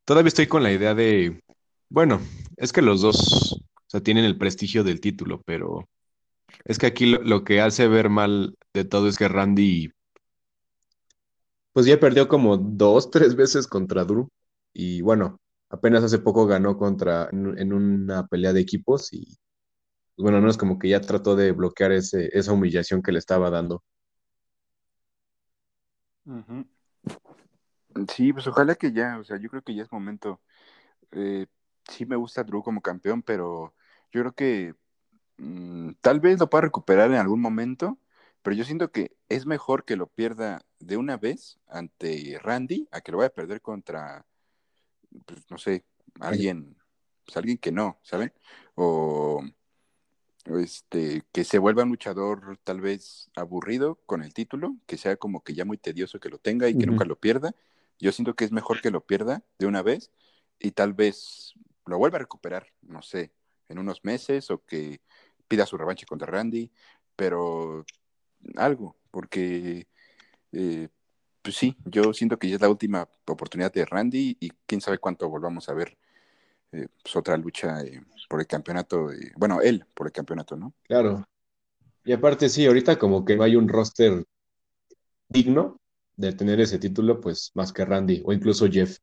Todavía 0.06 0.30
estoy 0.30 0.48
con 0.48 0.64
la 0.64 0.72
idea 0.72 0.96
de, 0.96 1.44
bueno, 1.90 2.22
es 2.58 2.72
que 2.72 2.82
los 2.82 3.02
dos, 3.02 3.54
o 3.54 3.90
sea, 3.90 4.02
tienen 4.02 4.26
el 4.26 4.38
prestigio 4.38 4.84
del 4.84 5.02
título, 5.02 5.42
pero 5.46 5.88
es 6.64 6.78
que 6.80 6.86
aquí 6.88 7.06
lo, 7.08 7.44
que 7.44 7.62
hace 7.62 7.88
ver 7.88 8.10
mal 8.10 8.58
de 8.74 8.86
todo 8.86 9.08
es 9.08 9.18
que 9.18 9.28
Randy, 9.28 9.92
pues 11.74 11.86
ya 11.86 12.00
perdió 12.00 12.28
como 12.28 12.58
dos, 12.58 13.12
tres 13.12 13.36
veces 13.36 13.68
contra 13.68 14.06
Drew. 14.06 14.30
Y 14.74 15.02
bueno, 15.02 15.40
apenas 15.70 16.04
hace 16.04 16.20
poco 16.20 16.46
ganó 16.48 16.78
contra, 16.78 17.30
en, 17.32 17.74
una 17.74 18.28
pelea 18.28 18.54
de 18.54 18.62
equipos 18.62 19.12
y, 19.14 19.26
pues 20.16 20.24
bueno, 20.24 20.42
no 20.42 20.50
es 20.50 20.58
como 20.58 20.80
que 20.80 20.90
ya 20.90 21.02
trató 21.02 21.36
de 21.36 21.52
bloquear 21.52 21.92
ese, 21.92 22.30
esa 22.38 22.54
humillación 22.54 23.02
que 23.02 23.12
le 23.12 23.20
estaba 23.20 23.50
dando. 23.50 23.84
Sí, 28.14 28.34
pues 28.34 28.46
ojalá 28.48 28.76
que 28.76 28.92
ya, 28.92 29.18
o 29.20 29.24
sea, 29.24 29.38
yo 29.38 29.50
creo 29.50 29.62
que 29.62 29.76
ya 29.76 29.84
es 29.84 29.92
momento. 29.92 30.42
Eh, 31.12 31.48
sí 31.90 32.06
me 32.06 32.16
gusta 32.16 32.44
Drew 32.44 32.64
como 32.64 32.82
campeón, 32.82 33.22
pero 33.22 33.74
yo 34.12 34.22
creo 34.22 34.34
que 34.34 34.76
mm, 35.38 35.92
tal 36.02 36.20
vez 36.20 36.40
lo 36.40 36.50
pueda 36.50 36.64
recuperar 36.64 37.12
en 37.12 37.18
algún 37.18 37.42
momento, 37.42 37.98
pero 38.42 38.56
yo 38.56 38.64
siento 38.66 38.92
que 38.92 39.16
es 39.30 39.46
mejor 39.46 39.86
que 39.86 39.96
lo 39.96 40.08
pierda 40.08 40.66
de 40.80 40.98
una 40.98 41.18
vez 41.18 41.60
ante 41.68 42.38
Randy 42.42 42.88
a 42.92 43.02
que 43.02 43.12
lo 43.12 43.20
vaya 43.20 43.30
a 43.30 43.34
perder 43.34 43.62
contra, 43.62 44.26
pues, 45.26 45.50
no 45.50 45.58
sé, 45.58 45.86
alguien, 46.20 46.78
pues 47.26 47.38
alguien 47.38 47.58
que 47.58 47.72
no, 47.72 48.00
¿saben? 48.04 48.34
O 48.76 49.42
este, 50.46 51.24
que 51.32 51.44
se 51.44 51.58
vuelva 51.58 51.84
un 51.84 51.90
luchador 51.90 52.58
tal 52.64 52.82
vez 52.82 53.32
aburrido 53.36 54.00
con 54.06 54.22
el 54.22 54.34
título, 54.34 54.76
que 54.86 54.98
sea 54.98 55.18
como 55.18 55.44
que 55.44 55.54
ya 55.54 55.66
muy 55.66 55.78
tedioso 55.78 56.20
que 56.20 56.30
lo 56.30 56.38
tenga 56.38 56.70
y 56.70 56.78
que 56.78 56.86
nunca 56.86 57.06
lo 57.06 57.18
pierda. 57.18 57.56
Yo 58.00 58.12
siento 58.12 58.36
que 58.36 58.46
es 58.46 58.52
mejor 58.52 58.82
que 58.82 58.92
lo 58.92 59.06
pierda 59.06 59.44
de 59.58 59.66
una 59.66 59.82
vez 59.82 60.12
y 60.60 60.72
tal 60.72 60.94
vez 60.94 61.54
lo 61.86 61.98
vuelva 61.98 62.18
a 62.18 62.20
recuperar, 62.20 62.68
no 62.82 63.02
sé, 63.02 63.32
en 63.70 63.80
unos 63.80 64.04
meses 64.04 64.50
o 64.52 64.64
que 64.66 65.02
pida 65.48 65.66
su 65.66 65.78
revancha 65.78 66.06
contra 66.06 66.28
Randy, 66.28 66.72
pero 67.16 67.86
algo, 68.56 68.98
porque 69.12 69.88
eh, 70.52 70.90
pues 71.42 71.56
sí, 71.56 71.78
yo 71.86 72.14
siento 72.14 72.38
que 72.38 72.50
ya 72.50 72.56
es 72.56 72.62
la 72.62 72.70
última 72.70 73.08
oportunidad 73.28 73.72
de 73.72 73.86
Randy 73.86 74.38
y 74.40 74.50
quién 74.66 74.82
sabe 74.82 74.98
cuánto 74.98 75.30
volvamos 75.30 75.70
a 75.70 75.74
ver 75.74 75.98
eh, 76.72 76.88
pues 77.02 77.16
otra 77.16 77.38
lucha 77.38 77.82
eh, 77.82 78.02
por 78.28 78.40
el 78.40 78.48
campeonato, 78.48 79.10
bueno, 79.38 79.62
él 79.62 79.86
por 79.94 80.08
el 80.08 80.14
campeonato, 80.14 80.56
¿no? 80.56 80.74
Claro. 80.84 81.24
Y 82.04 82.14
aparte 82.14 82.50
sí, 82.50 82.66
ahorita 82.66 82.98
como 83.00 83.26
que 83.26 83.36
no 83.36 83.44
hay 83.44 83.56
un 83.56 83.68
roster 83.68 84.26
digno 85.30 85.80
de 86.18 86.34
tener 86.34 86.60
ese 86.60 86.80
título, 86.80 87.20
pues 87.20 87.52
más 87.54 87.74
que 87.74 87.86
Randy 87.86 88.22
o 88.26 88.34
incluso 88.34 88.68
Jeff. 88.70 88.98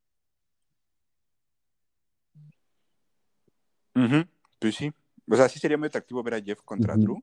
Pues 4.58 4.76
sí. 4.76 4.92
O 5.30 5.36
sea, 5.36 5.48
sí 5.48 5.58
sería 5.58 5.78
muy 5.78 5.88
atractivo 5.88 6.22
ver 6.22 6.34
a 6.34 6.40
Jeff 6.40 6.60
contra 6.62 6.96
Drew. 6.96 7.22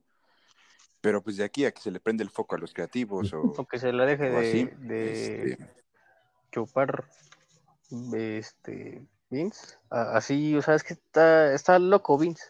Pero 1.02 1.24
pues 1.24 1.38
de 1.38 1.46
aquí 1.46 1.66
a 1.66 1.72
que 1.72 1.82
se 1.82 1.92
le 1.92 2.00
prende 2.00 2.24
el 2.24 2.30
foco 2.30 2.56
a 2.56 2.60
los 2.60 2.74
creativos 2.74 3.32
o, 3.34 3.66
que 3.66 3.80
se 3.80 3.94
le 3.94 4.06
deje 4.06 4.30
de, 4.30 5.54
este 5.54 5.74
chupar 6.52 7.06
este 8.14 9.06
Vince. 9.30 9.78
Así, 9.90 10.56
o 10.56 10.62
sea, 10.62 10.76
es 10.76 10.84
que 10.84 10.94
está, 10.94 11.54
está 11.54 11.80
loco 11.80 12.18
Vince. 12.18 12.44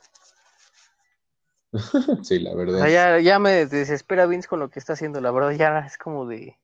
sí, 2.24 2.40
la 2.40 2.56
verdad. 2.56 2.88
ya, 2.88 3.20
ya 3.20 3.38
me 3.38 3.68
desespera 3.68 4.26
Vince 4.26 4.48
con 4.48 4.60
lo 4.60 4.70
que 4.72 4.80
está 4.80 4.94
haciendo, 4.94 5.22
la 5.22 5.30
verdad, 5.30 5.52
ya 5.52 5.80
es 5.80 6.00
como 6.00 6.26
de 6.26 6.58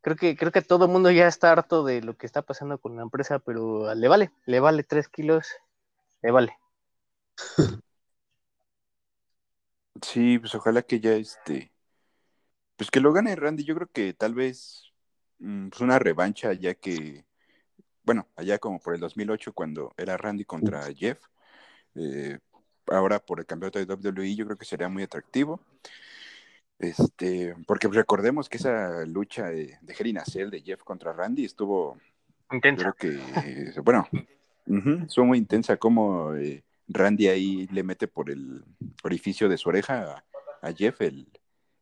creo 0.00 0.16
que, 0.16 0.36
creo 0.36 0.52
que 0.52 0.62
todo 0.62 0.86
el 0.86 0.90
mundo 0.90 1.10
ya 1.10 1.26
está 1.26 1.52
harto 1.52 1.84
de 1.84 2.02
lo 2.02 2.16
que 2.16 2.26
está 2.26 2.42
pasando 2.42 2.78
con 2.78 2.96
la 2.96 3.02
empresa, 3.02 3.38
pero 3.38 3.94
le 3.94 4.08
vale, 4.08 4.32
le 4.46 4.60
vale 4.60 4.82
tres 4.84 5.08
kilos, 5.08 5.48
le 6.22 6.30
vale. 6.30 6.58
Sí, 10.00 10.38
pues 10.38 10.54
ojalá 10.54 10.82
que 10.82 11.00
ya 11.00 11.14
este, 11.14 11.72
pues 12.76 12.90
que 12.90 13.00
lo 13.00 13.12
gane 13.12 13.34
Randy, 13.34 13.64
yo 13.64 13.74
creo 13.74 13.88
que 13.92 14.14
tal 14.14 14.34
vez 14.34 14.92
mm, 15.40 15.68
pues 15.68 15.80
una 15.80 15.98
revancha 15.98 16.52
ya 16.52 16.74
que, 16.74 17.24
bueno, 18.04 18.28
allá 18.36 18.58
como 18.58 18.78
por 18.80 18.94
el 18.94 19.00
2008 19.00 19.52
cuando 19.52 19.92
era 19.96 20.16
Randy 20.16 20.44
contra 20.44 20.92
Jeff, 20.94 21.20
eh, 21.96 22.38
ahora 22.86 23.18
por 23.18 23.40
el 23.40 23.46
campeonato 23.46 23.78
de 23.80 23.86
WWE 23.86 24.36
yo 24.36 24.46
creo 24.46 24.58
que 24.58 24.64
sería 24.64 24.88
muy 24.88 25.02
atractivo. 25.02 25.60
Este, 26.78 27.56
porque 27.66 27.88
recordemos 27.88 28.48
que 28.48 28.58
esa 28.58 29.04
lucha 29.04 29.46
de, 29.46 29.78
de 29.80 29.94
Jerry 29.94 30.12
de 30.12 30.62
Jeff 30.62 30.84
contra 30.84 31.12
Randy 31.12 31.44
estuvo 31.44 31.98
intensa. 32.52 32.92
Creo 32.92 33.18
que, 33.18 33.80
bueno, 33.80 34.06
estuvo 35.04 35.24
muy 35.24 35.38
intensa 35.38 35.76
como 35.76 36.34
eh, 36.36 36.62
Randy 36.86 37.28
ahí 37.28 37.66
le 37.72 37.82
mete 37.82 38.06
por 38.06 38.30
el 38.30 38.64
orificio 39.02 39.48
de 39.48 39.58
su 39.58 39.68
oreja 39.68 40.22
a, 40.62 40.72
Jeff 40.72 41.00
el, 41.00 41.26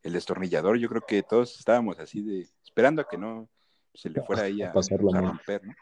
destornillador. 0.02 0.78
Yo 0.78 0.88
creo 0.88 1.02
que 1.06 1.22
todos 1.22 1.58
estábamos 1.58 1.98
así 1.98 2.22
de 2.22 2.46
esperando 2.64 3.02
a 3.02 3.08
que 3.08 3.18
no 3.18 3.48
se 3.92 4.08
le 4.08 4.22
fuera 4.22 4.42
ahí 4.42 4.62
a, 4.62 4.72
romper, 4.72 5.62
¿no? 5.66 5.74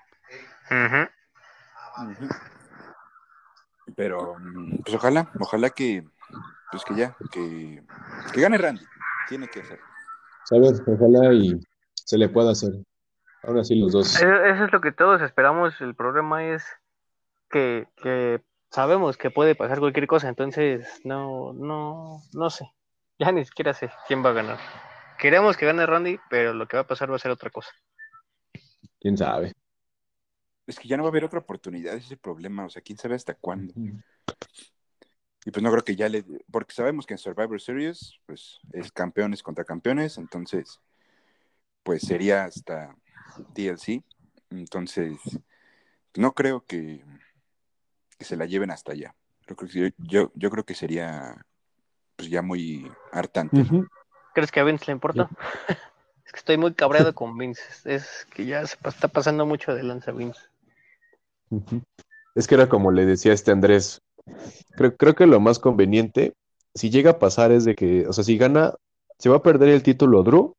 Pero, 3.95 4.37
pues 4.83 4.97
ojalá, 4.97 5.31
ojalá 5.39 5.71
que, 5.71 6.05
pues 6.73 6.85
que 6.85 6.95
ya, 6.97 7.15
que, 7.31 7.83
que 8.33 8.41
gane 8.41 8.57
Randy. 8.57 8.85
Tiene 9.29 9.49
que 9.49 9.65
ser. 9.65 9.79
Sabes, 10.45 10.83
ojalá 10.87 11.33
y 11.33 11.59
se 11.95 12.19
le 12.19 12.29
pueda 12.29 12.53
hacer. 12.53 12.73
Ahora 13.43 13.65
sí 13.65 13.75
los 13.77 13.93
dos. 13.93 14.15
Eso 14.17 14.65
es 14.65 14.73
lo 14.73 14.81
que 14.81 14.93
todos 14.93 15.21
esperamos. 15.23 15.81
El 15.81 15.95
problema 15.95 16.45
es 16.45 16.65
que, 17.51 17.87
que 17.97 18.43
sabemos 18.71 19.17
que 19.17 19.31
puede 19.31 19.55
pasar 19.55 19.79
cualquier 19.79 20.07
cosa, 20.07 20.29
entonces 20.29 21.01
no, 21.05 21.53
no, 21.53 22.21
no 22.33 22.51
sé. 22.51 22.71
Ya 23.17 23.31
ni 23.31 23.45
siquiera 23.45 23.73
sé 23.73 23.91
quién 24.09 24.25
va 24.25 24.31
a 24.31 24.33
ganar. 24.33 24.59
Queremos 25.21 25.57
que 25.57 25.67
gane 25.67 25.87
Randy, 25.87 26.19
pero 26.29 26.53
lo 26.53 26.67
que 26.67 26.77
va 26.77 26.83
a 26.83 26.87
pasar 26.87 27.13
va 27.13 27.15
a 27.15 27.21
ser 27.21 27.31
otra 27.31 27.49
cosa. 27.49 27.71
¿Quién 29.01 29.17
sabe? 29.17 29.53
Es 30.67 30.81
que 30.81 30.89
ya 30.89 30.97
no 30.97 31.05
va 31.05 31.11
a 31.11 31.13
haber 31.13 31.25
otra 31.25 31.39
oportunidad, 31.39 31.95
ese 31.95 32.07
es 32.07 32.11
el 32.11 32.19
problema. 32.19 32.65
O 32.65 32.69
sea, 32.69 32.83
quién 32.83 32.99
sabe 32.99 33.15
hasta 33.15 33.35
cuándo. 33.35 33.73
Y 35.45 35.51
pues 35.51 35.63
no 35.63 35.71
creo 35.71 35.85
que 35.85 35.97
ya 35.97 36.09
le. 36.09 36.25
Porque 36.51 36.75
sabemos 36.75 37.07
que 37.07 37.15
en 37.15 37.19
Survivor 37.19 37.61
Series, 37.61 38.19
pues 38.27 38.61
es 38.73 38.91
campeones 38.93 39.43
contra 39.43 39.65
campeones, 39.65 40.17
entonces, 40.17 40.81
pues 41.83 42.03
sería 42.03 42.45
hasta 42.45 42.97
DLC. 43.55 44.03
Entonces, 44.51 45.19
no 46.17 46.33
creo 46.33 46.65
que, 46.65 47.05
que 48.19 48.25
se 48.25 48.37
la 48.37 48.47
lleven 48.47 48.71
hasta 48.71 48.93
allá. 48.93 49.15
Yo, 49.47 49.89
yo, 49.99 50.33
yo 50.35 50.51
creo 50.51 50.65
que 50.65 50.75
sería 50.75 51.45
pues 52.17 52.31
ya 52.31 52.43
muy 52.43 52.91
hartante. 53.13 53.65
¿Crees 54.35 54.51
que 54.51 54.61
a 54.61 54.65
Vince 54.65 54.87
le 54.87 54.93
importa? 54.93 55.29
es 56.25 56.33
que 56.33 56.39
estoy 56.39 56.57
muy 56.57 56.75
cabreado 56.75 57.15
con 57.15 57.37
Vince. 57.37 57.63
Es 57.85 58.27
que 58.33 58.47
ya 58.47 58.67
se 58.67 58.77
está 58.85 59.09
pasando 59.09 59.45
mucho 59.45 59.75
de 59.75 59.83
lanza 59.83 60.13
Vince. 60.13 60.41
Es 62.35 62.47
que 62.47 62.55
era 62.55 62.69
como 62.69 62.91
le 62.91 63.05
decía 63.05 63.33
este 63.33 63.53
Andrés. 63.53 64.01
Creo, 64.77 65.15
que 65.15 65.27
lo 65.27 65.41
más 65.41 65.59
conveniente, 65.59 66.35
si 66.75 66.91
llega 66.91 67.13
a 67.13 67.19
pasar, 67.19 67.53
es 67.53 67.65
de 67.65 67.75
que, 67.75 68.07
o 68.09 68.13
sea, 68.13 68.25
si 68.25 68.37
gana, 68.37 68.75
se 69.19 69.29
va 69.29 69.37
a 69.37 69.43
perder 69.43 69.69
el 69.69 69.83
título 69.83 70.23
Drew, 70.23 70.55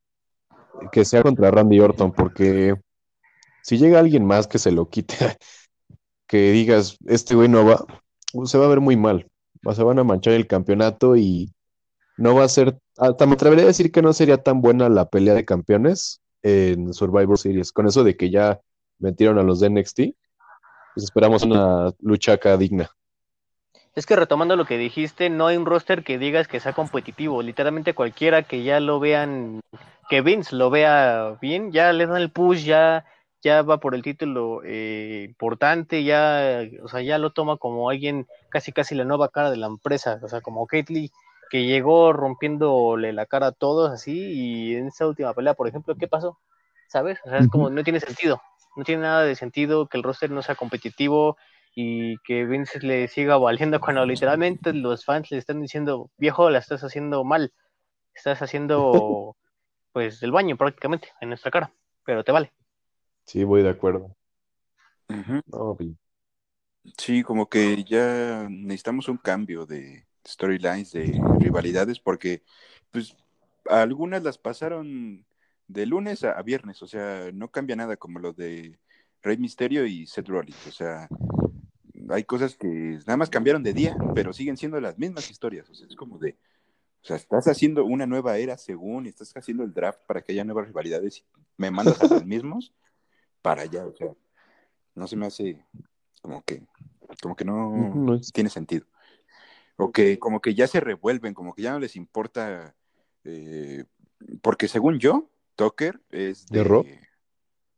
que 0.91 1.05
sea 1.05 1.23
contra 1.23 1.51
Randy 1.51 1.79
Orton, 1.79 2.11
porque 2.11 2.75
si 3.63 3.77
llega 3.77 3.99
alguien 3.99 4.25
más 4.25 4.47
que 4.47 4.59
se 4.59 4.71
lo 4.71 4.89
quite, 4.89 5.15
que 6.27 6.51
digas, 6.51 6.97
este 7.07 7.35
güey 7.35 7.49
no 7.49 7.65
va, 7.65 7.85
se 8.45 8.57
va 8.57 8.65
a 8.65 8.69
ver 8.69 8.79
muy 8.79 8.95
mal. 8.95 9.27
se 9.73 9.83
van 9.83 9.99
a 9.99 10.03
manchar 10.03 10.33
el 10.33 10.47
campeonato 10.47 11.15
y 11.15 11.51
no 12.17 12.35
va 12.35 12.45
a 12.45 12.49
ser, 12.49 12.77
hasta 12.97 13.25
me 13.25 13.33
atrevería 13.33 13.65
a 13.65 13.67
decir 13.67 13.91
que 13.91 14.01
no 14.01 14.13
sería 14.13 14.37
tan 14.37 14.61
buena 14.61 14.87
la 14.89 15.09
pelea 15.09 15.33
de 15.33 15.45
campeones 15.45 16.21
en 16.43 16.93
Survivor 16.93 17.37
Series, 17.37 17.71
con 17.71 17.87
eso 17.87 18.03
de 18.03 18.15
que 18.15 18.29
ya 18.29 18.61
metieron 18.99 19.39
a 19.39 19.43
los 19.43 19.59
de 19.59 19.69
NXT, 19.69 19.97
pues 20.93 21.03
esperamos 21.03 21.43
una 21.43 21.91
lucha 21.99 22.37
digna. 22.57 22.89
Es 23.95 24.05
que 24.05 24.15
retomando 24.15 24.55
lo 24.55 24.65
que 24.65 24.77
dijiste, 24.77 25.29
no 25.29 25.47
hay 25.47 25.57
un 25.57 25.65
roster 25.65 26.03
que 26.03 26.17
digas 26.17 26.47
que 26.47 26.59
sea 26.59 26.73
competitivo. 26.73 27.41
Literalmente 27.41 27.93
cualquiera 27.93 28.43
que 28.43 28.63
ya 28.63 28.79
lo 28.79 28.99
vean, 28.99 29.61
que 30.09 30.21
Vince 30.21 30.55
lo 30.55 30.69
vea 30.69 31.37
bien, 31.41 31.71
ya 31.71 31.93
le 31.93 32.05
dan 32.05 32.21
el 32.21 32.29
push, 32.29 32.65
ya 32.65 33.05
ya 33.45 33.61
va 33.61 33.79
por 33.79 33.93
el 33.93 34.01
título 34.01 34.61
eh, 34.65 35.25
importante, 35.29 36.03
ya, 36.03 36.63
o 36.81 36.87
sea, 36.87 37.03
ya 37.03 37.19
lo 37.19 37.29
toma 37.31 37.57
como 37.57 37.91
alguien 37.91 38.25
casi 38.49 38.71
casi 38.71 38.95
la 38.95 39.05
nueva 39.05 39.29
cara 39.29 39.51
de 39.51 39.57
la 39.57 39.67
empresa, 39.67 40.19
o 40.23 40.27
sea, 40.27 40.41
como 40.41 40.65
Kate 40.65 41.11
que 41.51 41.63
llegó 41.63 42.11
rompiéndole 42.11 43.13
la 43.13 43.27
cara 43.27 43.47
a 43.47 43.51
todos 43.51 43.91
así, 43.91 44.17
y 44.33 44.75
en 44.75 44.87
esa 44.87 45.05
última 45.05 45.31
pelea, 45.35 45.53
por 45.53 45.67
ejemplo, 45.67 45.93
¿qué 45.95 46.07
pasó? 46.07 46.39
¿Sabes? 46.87 47.19
O 47.23 47.29
sea, 47.29 47.37
es 47.37 47.47
como, 47.47 47.69
no 47.69 47.83
tiene 47.83 47.99
sentido, 47.99 48.41
no 48.75 48.83
tiene 48.83 49.03
nada 49.03 49.21
de 49.21 49.35
sentido 49.35 49.85
que 49.85 49.97
el 49.97 50.03
roster 50.03 50.31
no 50.31 50.41
sea 50.41 50.55
competitivo 50.55 51.37
y 51.75 52.17
que 52.19 52.45
Vince 52.45 52.79
le 52.79 53.09
siga 53.09 53.37
valiendo 53.37 53.81
cuando 53.81 54.05
literalmente 54.05 54.73
los 54.73 55.03
fans 55.03 55.29
le 55.29 55.37
están 55.37 55.61
diciendo, 55.61 56.09
viejo, 56.17 56.49
la 56.49 56.59
estás 56.59 56.83
haciendo 56.83 57.25
mal, 57.25 57.53
estás 58.13 58.41
haciendo 58.41 59.35
pues 59.91 60.23
el 60.23 60.31
baño 60.31 60.55
prácticamente 60.55 61.09
en 61.19 61.29
nuestra 61.29 61.51
cara, 61.51 61.73
pero 62.05 62.23
te 62.23 62.31
vale. 62.31 62.53
Sí, 63.25 63.43
voy 63.43 63.61
de 63.61 63.69
acuerdo. 63.69 64.15
Sí, 66.97 67.23
como 67.23 67.49
que 67.49 67.83
ya 67.83 68.47
necesitamos 68.49 69.09
un 69.09 69.17
cambio 69.17 69.65
de 69.65 70.07
storylines, 70.25 70.91
de 70.91 71.19
rivalidades, 71.39 71.99
porque 71.99 72.43
pues 72.91 73.17
algunas 73.69 74.23
las 74.23 74.37
pasaron 74.37 75.25
de 75.67 75.85
lunes 75.85 76.23
a, 76.23 76.41
viernes, 76.41 76.81
o 76.81 76.87
sea, 76.87 77.31
no 77.33 77.49
cambia 77.49 77.75
nada 77.75 77.97
como 77.97 78.19
lo 78.19 78.33
de 78.33 78.79
Rey 79.21 79.37
Misterio 79.37 79.85
y 79.85 80.05
Seth 80.05 80.29
Rollins, 80.29 80.67
o 80.67 80.71
sea, 80.71 81.09
hay 82.09 82.23
cosas 82.23 82.55
que 82.55 82.67
nada 82.67 83.17
más 83.17 83.29
cambiaron 83.29 83.63
de 83.63 83.73
día, 83.73 83.95
pero 84.13 84.33
siguen 84.33 84.57
siendo 84.57 84.79
las 84.79 84.97
mismas 84.97 85.29
historias, 85.29 85.69
o 85.69 85.73
sea, 85.73 85.87
es 85.87 85.95
como 85.95 86.17
de, 86.17 86.37
o 87.01 87.05
sea, 87.05 87.15
estás 87.15 87.47
haciendo 87.47 87.85
una 87.85 88.05
nueva 88.05 88.37
era 88.37 88.57
según, 88.57 89.05
y 89.05 89.09
estás 89.09 89.35
haciendo 89.35 89.63
el 89.63 89.73
draft 89.73 89.99
para 90.07 90.21
que 90.21 90.31
haya 90.33 90.43
nuevas 90.43 90.67
rivalidades 90.67 91.19
y 91.19 91.23
me 91.57 91.71
mandas 91.71 92.01
a 92.01 92.07
los 92.07 92.25
mismos 92.25 92.73
para 93.41 93.63
allá, 93.63 93.85
o 93.85 93.95
sea, 93.95 94.13
no 94.95 95.07
se 95.07 95.15
me 95.15 95.25
hace 95.25 95.65
como 96.21 96.43
que, 96.43 96.63
como 97.21 97.35
que 97.35 97.45
no, 97.45 98.19
tiene 98.33 98.49
sentido. 98.49 98.85
O 99.77 99.91
que 99.91 100.17
como 100.19 100.39
que 100.39 100.55
ya 100.55 100.67
se 100.67 100.79
revuelven, 100.79 101.33
como 101.33 101.53
que 101.53 101.61
ya 101.61 101.73
no 101.73 101.79
les 101.79 101.95
importa, 101.95 102.75
eh, 103.25 103.83
porque 104.41 104.67
según 104.67 104.99
yo, 104.99 105.29
Tucker 105.55 106.01
es 106.09 106.47
de, 106.47 106.63
Raw. 106.63 106.85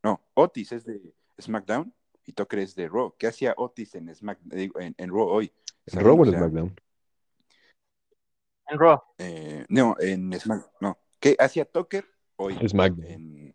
No, 0.03 0.22
Otis 0.36 0.72
es 0.72 0.86
de 0.86 1.01
SmackDown 1.41 1.93
y 2.27 2.34
Tucker 2.34 2.60
es 2.60 2.75
de 2.75 2.89
Raw. 2.89 3.15
¿Qué 3.17 3.25
hacía 3.25 3.53
Otis 3.57 3.96
en, 3.96 4.13
Smack, 4.13 4.38
en, 4.51 5.10
Raw 5.10 5.27
hoy? 5.27 5.51
¿En 5.86 6.00
Raw 6.01 6.22
o 6.22 6.25
en 6.25 6.34
SmackDown? 6.34 6.75
En 8.67 8.79
Raw. 8.79 9.01
Eh, 9.17 9.65
no, 9.69 9.96
en 9.98 10.38
SmackDown. 10.38 10.72
No. 10.81 10.98
¿Qué 11.22 11.38
hacía 11.39 11.63
Tucker 11.63 12.05
hoy? 12.36 12.55
SmackDown. 12.67 13.53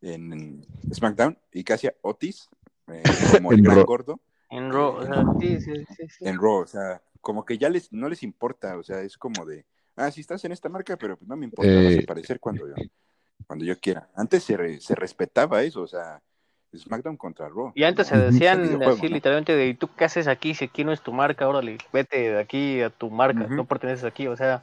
En, 0.00 0.66
SmackDown. 0.92 1.38
¿Y 1.52 1.62
qué 1.62 1.74
hacía 1.74 1.94
Otis? 2.00 2.48
Eh, 2.88 3.02
como 3.42 3.52
el 3.52 3.60
gran 3.62 3.84
gordo. 3.84 4.18
En 4.48 4.72
Raw, 4.72 4.96
o 4.96 5.04
sea, 5.04 5.24
sí, 5.38 5.60
sí, 5.60 5.84
sí, 6.08 6.24
En 6.24 6.38
Raw, 6.38 6.62
o 6.62 6.66
sea, 6.66 7.02
como 7.20 7.44
que 7.44 7.58
ya 7.58 7.68
les, 7.68 7.92
no 7.92 8.08
les 8.08 8.22
importa, 8.22 8.78
o 8.78 8.82
sea, 8.84 9.00
es 9.00 9.18
como 9.18 9.44
de, 9.44 9.66
ah, 9.96 10.08
sí 10.12 10.20
estás 10.20 10.44
en 10.44 10.52
esta 10.52 10.68
marca, 10.68 10.96
pero 10.96 11.18
pues 11.18 11.28
no 11.28 11.36
me 11.36 11.46
importa, 11.46 11.74
vas 11.74 11.84
a 11.84 11.90
eh, 11.90 12.00
aparecer 12.04 12.38
cuando 12.38 12.68
yo, 12.68 12.74
cuando 13.44 13.64
yo 13.64 13.76
quiera. 13.80 14.08
Antes 14.14 14.44
se, 14.44 14.80
se 14.80 14.94
respetaba 14.94 15.64
eso, 15.64 15.82
o 15.82 15.86
sea, 15.88 16.22
SmackDown 16.74 17.16
contra 17.16 17.48
Raw. 17.48 17.72
Y 17.74 17.84
antes 17.84 18.06
se 18.08 18.16
decían 18.16 18.82
así 18.82 19.08
literalmente 19.08 19.54
de, 19.54 19.74
¿tú 19.74 19.88
qué 19.94 20.04
haces 20.04 20.28
aquí? 20.28 20.54
Si 20.54 20.66
aquí 20.66 20.84
no 20.84 20.92
es 20.92 21.00
tu 21.00 21.12
marca, 21.12 21.48
órale, 21.48 21.78
vete 21.92 22.32
de 22.32 22.40
aquí 22.40 22.80
a 22.80 22.90
tu 22.90 23.10
marca, 23.10 23.46
no 23.48 23.66
perteneces 23.66 24.04
aquí. 24.04 24.26
O 24.26 24.36
sea, 24.36 24.62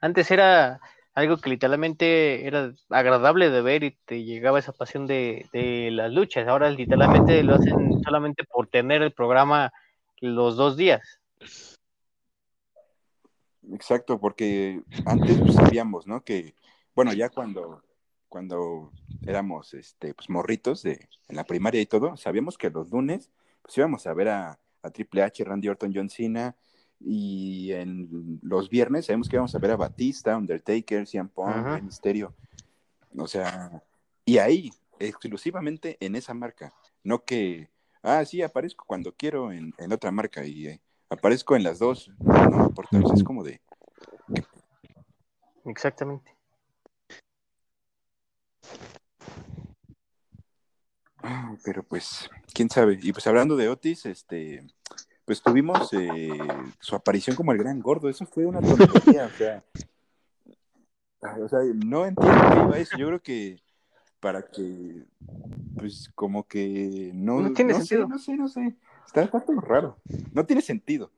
antes 0.00 0.30
era 0.30 0.80
algo 1.14 1.36
que 1.38 1.50
literalmente 1.50 2.46
era 2.46 2.72
agradable 2.88 3.50
de 3.50 3.62
ver 3.62 3.84
y 3.84 3.90
te 4.06 4.24
llegaba 4.24 4.58
esa 4.58 4.72
pasión 4.72 5.06
de, 5.06 5.48
de 5.52 5.90
las 5.90 6.12
luchas. 6.12 6.46
Ahora 6.48 6.70
literalmente 6.70 7.42
lo 7.42 7.56
hacen 7.56 8.02
solamente 8.02 8.44
por 8.44 8.68
tener 8.68 9.02
el 9.02 9.12
programa 9.12 9.72
los 10.20 10.56
dos 10.56 10.76
días. 10.76 11.20
Exacto, 13.72 14.18
porque 14.18 14.82
antes 15.06 15.38
pues, 15.38 15.54
sabíamos, 15.54 16.06
¿no? 16.06 16.22
Que, 16.22 16.54
bueno, 16.94 17.12
ya 17.12 17.28
cuando 17.28 17.82
cuando 18.30 18.92
éramos 19.26 19.74
este, 19.74 20.14
pues, 20.14 20.30
morritos 20.30 20.82
de, 20.82 21.08
en 21.28 21.36
la 21.36 21.44
primaria 21.44 21.82
y 21.82 21.86
todo, 21.86 22.16
sabíamos 22.16 22.56
que 22.56 22.70
los 22.70 22.90
lunes 22.90 23.28
pues 23.60 23.76
íbamos 23.76 24.06
a 24.06 24.14
ver 24.14 24.28
a, 24.28 24.58
Triple 24.94 25.22
H, 25.22 25.44
Randy 25.44 25.68
Orton, 25.68 25.92
John 25.94 26.08
Cena, 26.08 26.56
y 26.98 27.72
en 27.72 28.40
los 28.42 28.70
viernes 28.70 29.06
sabemos 29.06 29.28
que 29.28 29.36
íbamos 29.36 29.54
a 29.54 29.58
ver 29.58 29.72
a 29.72 29.76
Batista, 29.76 30.36
Undertaker, 30.36 31.06
CM 31.06 31.28
Punk, 31.28 31.82
Misterio. 31.82 32.34
O 33.14 33.26
sea, 33.26 33.82
y 34.24 34.38
ahí, 34.38 34.70
exclusivamente 34.98 35.98
en 36.00 36.16
esa 36.16 36.32
marca, 36.32 36.72
no 37.04 37.24
que, 37.24 37.68
ah, 38.02 38.24
sí, 38.24 38.40
aparezco 38.40 38.86
cuando 38.86 39.12
quiero 39.12 39.52
en, 39.52 39.74
otra 39.92 40.10
marca 40.10 40.46
y 40.46 40.68
eh, 40.68 40.80
aparezco 41.10 41.56
en 41.56 41.62
las 41.62 41.78
dos, 41.78 42.10
no, 42.18 42.48
no 42.48 42.64
importa, 42.66 42.98
es 43.14 43.22
como 43.22 43.44
de... 43.44 43.60
Exactamente. 45.66 46.34
Ah, 51.22 51.39
pero 51.64 51.82
pues, 51.82 52.28
quién 52.52 52.70
sabe. 52.70 52.98
Y 53.02 53.12
pues 53.12 53.26
hablando 53.26 53.56
de 53.56 53.68
Otis, 53.68 54.06
este, 54.06 54.66
pues 55.24 55.42
tuvimos 55.42 55.92
eh, 55.92 56.30
su 56.80 56.94
aparición 56.96 57.36
como 57.36 57.52
el 57.52 57.58
gran 57.58 57.80
gordo. 57.80 58.08
Eso 58.08 58.26
fue 58.26 58.46
una 58.46 58.60
tontería, 58.60 59.26
o 59.26 59.30
sea. 59.38 59.64
O 61.42 61.48
sea, 61.48 61.60
no 61.84 62.06
entiendo 62.06 62.40
qué 62.50 62.58
iba 62.58 62.78
eso. 62.78 62.96
Yo 62.96 63.06
creo 63.06 63.22
que 63.22 63.60
para 64.20 64.42
que, 64.42 65.04
pues, 65.76 66.10
como 66.14 66.46
que 66.46 67.10
no. 67.14 67.40
No 67.40 67.52
tiene 67.52 67.74
sentido. 67.74 68.08
no 68.08 68.18
sé, 68.18 68.36
no 68.36 68.48
sé. 68.48 68.74
Está, 69.06 69.28
todo 69.28 69.60
raro. 69.60 69.98
No 70.32 70.46
tiene 70.46 70.62
sentido. 70.62 71.10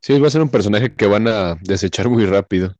Sí, 0.00 0.18
va 0.18 0.26
a 0.28 0.30
ser 0.30 0.42
un 0.42 0.50
personaje 0.50 0.94
que 0.94 1.06
van 1.06 1.28
a 1.28 1.56
desechar 1.62 2.08
muy 2.08 2.26
rápido. 2.26 2.74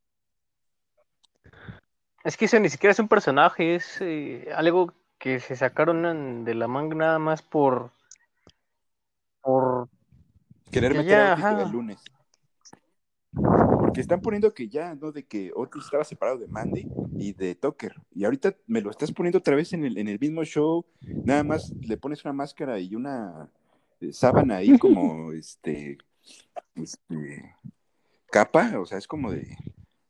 Es 2.25 2.37
que 2.37 2.47
eso 2.47 2.59
ni 2.59 2.69
siquiera 2.69 2.91
es 2.91 2.99
un 2.99 3.09
personaje, 3.09 3.77
es 3.77 3.99
eh, 4.01 4.49
algo 4.55 4.93
que 5.27 5.41
se 5.41 5.57
sacaron 5.57 6.45
de 6.45 6.55
la 6.55 6.69
manga 6.69 6.95
nada 6.95 7.19
más 7.19 7.43
por 7.43 7.91
por 9.41 9.89
querer 10.71 10.95
meter 10.95 11.19
a 11.19 11.63
el 11.63 11.73
lunes. 11.73 11.99
Porque 13.33 14.01
están 14.01 14.21
poniendo 14.21 14.55
que 14.55 14.69
ya, 14.69 14.95
¿no? 14.95 15.11
De 15.11 15.25
que 15.25 15.51
Otis 15.53 15.83
estaba 15.83 16.05
separado 16.05 16.39
de 16.39 16.47
Mandy 16.47 16.87
y 17.19 17.33
de 17.33 17.57
Tucker. 17.57 17.97
Y 18.15 18.25
ahorita 18.25 18.55
me 18.69 18.81
lo 18.81 18.89
estás 18.89 19.11
poniendo 19.11 19.39
otra 19.39 19.57
vez 19.57 19.73
en 19.73 19.85
el, 19.85 19.99
en 19.99 20.07
el 20.07 20.21
mismo 20.21 20.45
show. 20.45 20.87
Nada 21.01 21.43
más 21.43 21.73
le 21.81 21.97
pones 21.97 22.25
una 22.25 22.33
máscara 22.33 22.79
y 22.79 22.95
una 22.95 23.51
eh, 24.01 24.13
sábana 24.13 24.59
ahí 24.59 24.79
como 24.79 25.33
este, 25.33 25.99
este 26.77 27.57
capa. 28.31 28.79
O 28.79 28.87
sea, 28.87 28.99
es 28.99 29.09
como 29.09 29.33
de. 29.33 29.57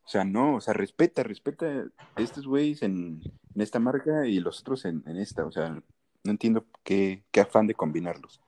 O 0.06 0.08
sea, 0.08 0.24
no, 0.24 0.54
o 0.54 0.60
sea, 0.60 0.72
respeta, 0.72 1.24
respeta 1.24 1.66
a 2.14 2.20
estos 2.22 2.46
güeyes 2.46 2.82
en, 2.82 3.20
esta 3.56 3.80
marca 3.80 4.24
y 4.24 4.38
los 4.38 4.60
otros 4.60 4.84
en, 4.84 5.02
esta. 5.16 5.44
O 5.44 5.50
sea, 5.50 5.70
no 5.70 6.30
entiendo 6.30 6.64
qué, 6.84 7.24
afán 7.40 7.66
de 7.66 7.74
combinarlos. 7.74 8.40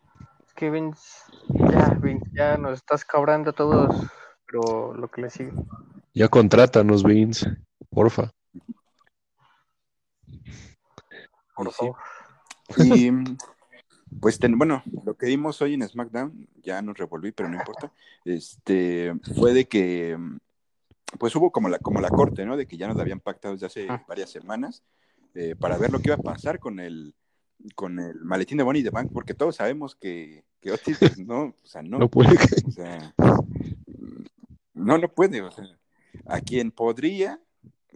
que 0.54 0.70
Vince, 0.70 1.02
ya, 1.48 1.98
Vince, 2.00 2.30
ya 2.32 2.56
nos 2.58 2.74
estás 2.78 3.04
cobrando 3.04 3.50
a 3.50 3.54
todos, 3.54 4.06
pero 4.46 4.94
lo 4.94 5.10
que 5.10 5.22
le 5.22 5.30
sigue. 5.30 5.52
Ya 6.14 6.28
contrátanos, 6.28 7.02
Vince, 7.02 7.56
porfa. 7.90 8.30
Por 11.56 11.72
favor. 11.72 11.96
Y 12.76 13.10
pues 14.20 14.38
bueno, 14.56 14.84
lo 15.04 15.16
que 15.16 15.26
vimos 15.26 15.60
hoy 15.60 15.74
en 15.74 15.88
SmackDown, 15.88 16.48
ya 16.62 16.80
nos 16.82 16.96
revolví, 16.96 17.32
pero 17.32 17.48
no 17.48 17.56
importa. 17.56 17.92
Este 18.24 19.12
fue 19.34 19.52
de 19.54 19.66
que 19.66 20.16
pues 21.18 21.34
hubo 21.36 21.50
como 21.50 21.68
la, 21.68 21.78
como 21.78 22.00
la 22.00 22.10
corte, 22.10 22.44
¿no? 22.44 22.56
De 22.56 22.66
que 22.66 22.76
ya 22.76 22.88
nos 22.88 22.98
habían 22.98 23.20
pactado 23.20 23.54
desde 23.54 23.66
hace 23.66 23.86
ah. 23.88 24.04
varias 24.08 24.30
semanas 24.30 24.82
eh, 25.34 25.54
para 25.58 25.78
ver 25.78 25.90
lo 25.90 26.00
que 26.00 26.08
iba 26.08 26.16
a 26.16 26.18
pasar 26.18 26.58
con 26.58 26.80
el, 26.80 27.14
con 27.74 27.98
el 27.98 28.20
maletín 28.24 28.58
de 28.58 28.64
Bonnie 28.64 28.82
de 28.82 28.90
Bank, 28.90 29.10
porque 29.12 29.34
todos 29.34 29.56
sabemos 29.56 29.94
que, 29.94 30.44
que 30.60 30.72
Otis 30.72 30.98
pues, 30.98 31.18
no, 31.18 31.54
o 31.62 31.66
sea, 31.66 31.82
no, 31.82 31.98
no 31.98 32.08
puede. 32.08 32.36
O 32.66 32.70
sea, 32.70 33.14
no, 34.74 34.98
no 34.98 35.08
puede. 35.08 35.42
O 35.42 35.50
sea, 35.50 35.64
a 36.26 36.40
quien 36.40 36.70
podría 36.70 37.40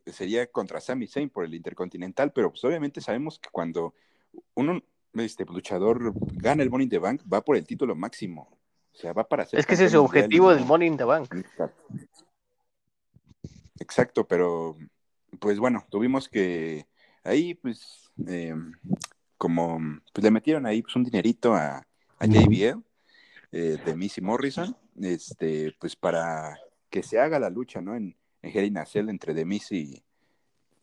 sería 0.06 0.46
contra 0.46 0.80
Sami 0.80 1.06
Zayn 1.06 1.30
por 1.30 1.44
el 1.44 1.54
Intercontinental, 1.54 2.32
pero 2.32 2.50
pues 2.50 2.64
obviamente 2.64 3.00
sabemos 3.00 3.38
que 3.38 3.50
cuando 3.50 3.94
uno, 4.54 4.82
este 5.14 5.44
luchador 5.44 6.12
gana 6.34 6.62
el 6.62 6.70
Money 6.70 6.84
in 6.84 6.90
the 6.90 6.98
Bank, 6.98 7.22
va 7.32 7.44
por 7.44 7.56
el 7.56 7.66
título 7.66 7.94
máximo. 7.94 8.48
O 8.92 8.96
sea, 8.96 9.12
va 9.12 9.26
para 9.26 9.46
ser. 9.46 9.60
Es 9.60 9.66
que 9.66 9.74
ese 9.74 9.86
es 9.86 9.92
su 9.92 10.02
objetivo 10.02 10.52
del 10.54 10.64
Money 10.64 10.88
in 10.88 10.96
the 10.96 11.04
Bank. 11.04 11.34
Exacto, 11.34 11.82
pero 14.28 14.76
pues 15.40 15.58
bueno, 15.58 15.84
tuvimos 15.90 16.28
que 16.28 16.86
ahí 17.24 17.54
pues 17.54 18.10
eh, 18.26 18.54
como 19.38 19.80
pues 20.12 20.22
le 20.24 20.30
metieron 20.30 20.66
ahí 20.66 20.82
pues 20.82 20.94
un 20.96 21.04
dinerito 21.04 21.54
a, 21.54 21.86
a 22.18 22.26
JBL 22.26 22.82
eh, 23.54 23.78
de 23.84 23.96
Missy 23.96 24.20
Morrison, 24.20 24.76
este, 25.00 25.74
pues 25.78 25.96
para 25.96 26.58
que 26.88 27.02
se 27.02 27.18
haga 27.18 27.38
la 27.38 27.50
lucha, 27.50 27.80
¿no? 27.80 27.94
En, 27.94 28.16
en 28.40 28.50
Hell 28.56 28.64
in 28.64 28.78
entre 29.10 29.34
The 29.34 29.46
y, 29.70 30.02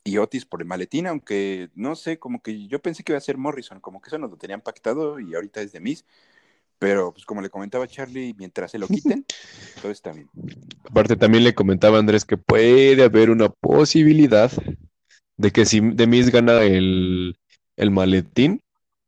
y, 0.04 0.18
Otis 0.18 0.46
por 0.46 0.62
el 0.62 0.68
maletín, 0.68 1.08
aunque 1.08 1.70
no 1.74 1.96
sé, 1.96 2.20
como 2.20 2.42
que 2.42 2.68
yo 2.68 2.80
pensé 2.80 3.04
que 3.04 3.12
iba 3.12 3.18
a 3.18 3.22
ser 3.22 3.38
Morrison, 3.38 3.80
como 3.80 4.02
que 4.02 4.10
eso 4.10 4.18
nos 4.18 4.30
lo 4.30 4.38
tenían 4.38 4.62
pactado 4.62 5.20
y 5.20 5.34
ahorita 5.34 5.62
es 5.62 5.72
de 5.72 5.80
Miss. 5.80 6.06
Pero, 6.80 7.12
pues 7.12 7.26
como 7.26 7.42
le 7.42 7.50
comentaba 7.50 7.88
Charlie, 7.88 8.34
mientras 8.38 8.72
se 8.72 8.80
lo 8.80 8.88
quiten, 8.88 9.26
todo 9.82 9.92
está 9.92 10.14
bien. 10.14 10.30
Aparte, 10.90 11.18
también 11.18 11.44
le 11.44 11.54
comentaba 11.54 12.00
Andrés 12.00 12.24
que 12.24 12.38
puede 12.38 13.04
haber 13.04 13.30
una 13.30 13.50
posibilidad 13.50 14.52
de 15.36 15.52
que 15.52 15.66
si 15.66 15.82
Demis 15.82 16.32
gana 16.32 16.64
el, 16.64 17.36
maletín, 17.92 18.62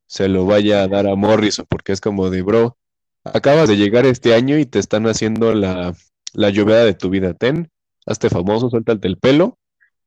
se 0.05 0.27
lo 0.27 0.45
vaya 0.45 0.83
a 0.83 0.87
dar 0.89 1.07
a 1.07 1.15
Morrison, 1.15 1.65
porque 1.69 1.93
es 1.93 2.01
como 2.01 2.29
de, 2.29 2.41
bro, 2.41 2.77
acabas 3.23 3.69
de 3.69 3.77
llegar 3.77 4.05
este 4.05 4.33
año 4.33 4.57
y 4.57 4.65
te 4.65 4.79
están 4.79 5.07
haciendo 5.07 5.53
la, 5.53 5.95
la 6.33 6.49
lluvia 6.49 6.77
de 6.77 6.93
tu 6.93 7.09
vida. 7.09 7.33
Ten, 7.33 7.71
hazte 8.05 8.29
famoso, 8.29 8.69
suéltate 8.69 9.07
el 9.07 9.17
pelo 9.17 9.57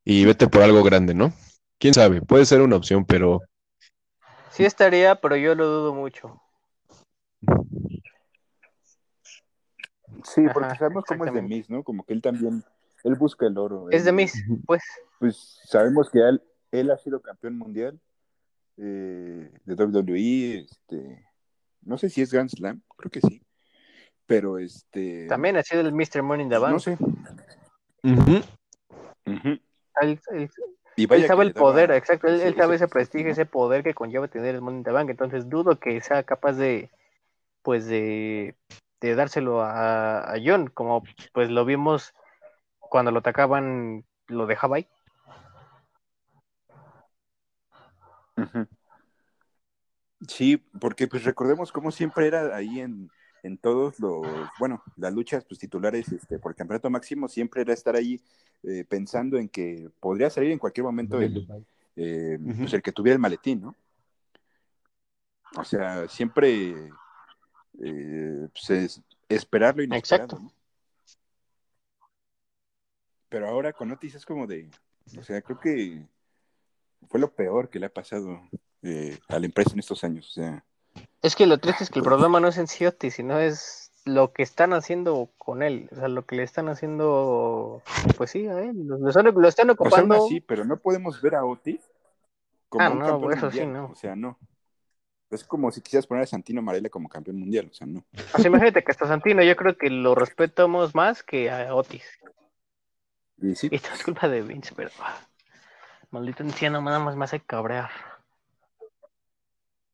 y 0.04 0.26
vete 0.26 0.48
por 0.48 0.62
algo 0.62 0.82
grande, 0.82 1.14
¿no? 1.14 1.32
Quién 1.78 1.94
sabe, 1.94 2.20
puede 2.20 2.44
ser 2.44 2.60
una 2.60 2.76
opción, 2.76 3.06
pero 3.06 3.40
Sí 4.54 4.64
estaría, 4.64 5.16
pero 5.16 5.34
yo 5.34 5.56
lo 5.56 5.66
dudo 5.66 5.94
mucho. 5.94 6.40
Sí, 10.24 10.42
porque 10.52 10.76
sabemos 10.76 11.04
cómo 11.06 11.24
es 11.26 11.32
de 11.34 11.42
Miss, 11.42 11.70
¿no? 11.70 11.82
Como 11.82 12.04
que 12.04 12.14
él 12.14 12.22
también, 12.22 12.62
él 13.02 13.14
busca 13.16 13.46
el 13.46 13.58
oro. 13.58 13.90
Es 13.90 14.04
de 14.04 14.12
Miss, 14.12 14.32
pues. 14.66 14.82
Pues 15.18 15.60
sabemos 15.64 16.10
que 16.10 16.20
él, 16.20 16.42
él 16.70 16.90
ha 16.90 16.98
sido 16.98 17.20
campeón 17.20 17.58
mundial 17.58 18.00
eh, 18.76 19.50
de 19.64 19.74
WWE, 19.74 20.58
este, 20.60 21.24
no 21.82 21.96
sé 21.96 22.10
si 22.10 22.22
es 22.22 22.32
Grand 22.32 22.50
Slam, 22.50 22.82
creo 22.96 23.10
que 23.10 23.20
sí, 23.20 23.40
pero 24.26 24.58
este... 24.58 25.26
También 25.28 25.56
ha 25.56 25.62
sido 25.62 25.82
el 25.82 25.92
Mr. 25.92 26.22
Money 26.22 26.44
in 26.44 26.50
the 26.50 26.58
Bank. 26.58 26.72
No 26.72 26.80
sé. 26.80 26.98
y 30.96 31.12
él 31.12 31.26
sabe 31.26 31.44
el 31.44 31.54
poder, 31.54 31.92
exacto, 31.92 32.26
él, 32.26 32.54
sabe 32.56 32.74
ese 32.76 32.88
prestigio, 32.88 33.30
ese 33.30 33.46
poder 33.46 33.84
que 33.84 33.94
conlleva 33.94 34.26
tener 34.26 34.56
el 34.56 34.60
Money 34.60 34.78
in 34.78 34.84
the 34.84 34.90
Bank, 34.90 35.10
entonces 35.10 35.48
dudo 35.48 35.78
que 35.78 36.00
sea 36.00 36.24
capaz 36.24 36.54
de, 36.54 36.90
pues 37.64 37.86
de, 37.86 38.54
de 39.00 39.14
dárselo 39.14 39.62
a, 39.62 40.20
a 40.20 40.34
John, 40.44 40.68
como 40.68 41.02
pues 41.32 41.50
lo 41.50 41.64
vimos 41.64 42.14
cuando 42.78 43.10
lo 43.10 43.18
atacaban, 43.18 44.04
lo 44.28 44.46
dejaba 44.46 44.76
ahí. 44.76 44.88
Sí, 50.28 50.58
porque 50.78 51.08
pues 51.08 51.24
recordemos 51.24 51.72
cómo 51.72 51.90
siempre 51.90 52.26
era 52.26 52.54
ahí 52.54 52.80
en, 52.80 53.10
en 53.42 53.56
todos 53.58 53.98
los, 53.98 54.26
bueno, 54.58 54.82
las 54.96 55.12
luchas 55.12 55.44
pues 55.44 55.58
titulares 55.58 56.12
este, 56.12 56.38
por 56.38 56.52
el 56.52 56.56
campeonato 56.56 56.90
máximo 56.90 57.28
siempre 57.28 57.62
era 57.62 57.72
estar 57.72 57.96
ahí 57.96 58.20
eh, 58.62 58.84
pensando 58.88 59.38
en 59.38 59.48
que 59.48 59.90
podría 60.00 60.28
salir 60.30 60.50
en 60.50 60.58
cualquier 60.58 60.84
momento 60.84 61.20
el, 61.20 61.48
eh, 61.96 62.38
pues, 62.58 62.72
el 62.74 62.82
que 62.82 62.92
tuviera 62.92 63.14
el 63.14 63.20
maletín, 63.20 63.62
¿no? 63.62 63.74
O 65.56 65.64
sea, 65.64 66.08
siempre 66.08 66.90
eh, 67.82 68.48
pues, 68.52 69.00
esperarlo 69.28 69.82
y 69.82 69.88
Exacto. 69.94 70.38
¿no? 70.38 70.52
Pero 73.28 73.48
ahora 73.48 73.72
con 73.72 73.90
Otis 73.90 74.14
es 74.14 74.26
como 74.26 74.46
de, 74.46 74.70
o 75.18 75.22
sea, 75.22 75.42
creo 75.42 75.58
que 75.58 76.06
fue 77.08 77.18
lo 77.18 77.32
peor 77.32 77.68
que 77.68 77.80
le 77.80 77.86
ha 77.86 77.92
pasado 77.92 78.40
eh, 78.82 79.18
a 79.28 79.38
la 79.38 79.46
empresa 79.46 79.72
en 79.72 79.80
estos 79.80 80.04
años. 80.04 80.28
O 80.28 80.32
sea, 80.32 80.64
es 81.22 81.34
que 81.34 81.46
lo 81.46 81.58
triste 81.58 81.84
es 81.84 81.90
que 81.90 81.98
el 81.98 82.04
problema 82.04 82.38
no 82.40 82.48
es 82.48 82.58
en 82.58 82.68
Ciotti, 82.68 83.10
sino 83.10 83.40
es 83.40 83.90
lo 84.04 84.32
que 84.32 84.42
están 84.42 84.74
haciendo 84.74 85.30
con 85.38 85.62
él, 85.62 85.88
o 85.92 85.96
sea, 85.96 86.08
lo 86.08 86.26
que 86.26 86.36
le 86.36 86.42
están 86.42 86.68
haciendo, 86.68 87.82
pues 88.16 88.30
sí, 88.30 88.46
a 88.46 88.60
él, 88.60 88.86
lo, 88.86 89.08
están, 89.08 89.70
ocupando. 89.70 90.24
O 90.24 90.28
sí, 90.28 90.40
pero 90.40 90.64
no 90.64 90.76
podemos 90.76 91.20
ver 91.22 91.36
a 91.36 91.44
Otis 91.44 91.80
como 92.68 92.84
ah, 92.84 92.90
un 92.90 92.98
no, 92.98 93.30
eso 93.30 93.50
sí, 93.50 93.64
no. 93.66 93.86
O 93.86 93.94
sea, 93.94 94.14
no. 94.14 94.38
Es 95.30 95.44
como 95.44 95.70
si 95.72 95.80
quisieras 95.80 96.06
poner 96.06 96.24
a 96.24 96.26
Santino 96.26 96.62
Marella 96.62 96.88
como 96.88 97.08
campeón 97.08 97.38
mundial, 97.38 97.68
o 97.70 97.74
sea, 97.74 97.86
no. 97.86 98.04
Pues 98.32 98.44
imagínate 98.44 98.84
que 98.84 98.92
hasta 98.92 99.06
Santino 99.06 99.42
yo 99.42 99.56
creo 99.56 99.76
que 99.76 99.90
lo 99.90 100.14
respetamos 100.14 100.94
más 100.94 101.22
que 101.22 101.50
a 101.50 101.74
Otis. 101.74 102.04
Y 103.38 103.54
sí. 103.56 103.68
esto 103.72 103.88
es 103.92 104.02
culpa 104.04 104.28
de 104.28 104.42
Vince, 104.42 104.72
pero 104.76 104.90
ah, 105.00 105.18
maldito 106.10 106.42
anciano 106.42 106.80
nada 106.80 106.98
más 107.00 107.16
me 107.16 107.24
hace 107.24 107.40
cabrear. 107.40 107.90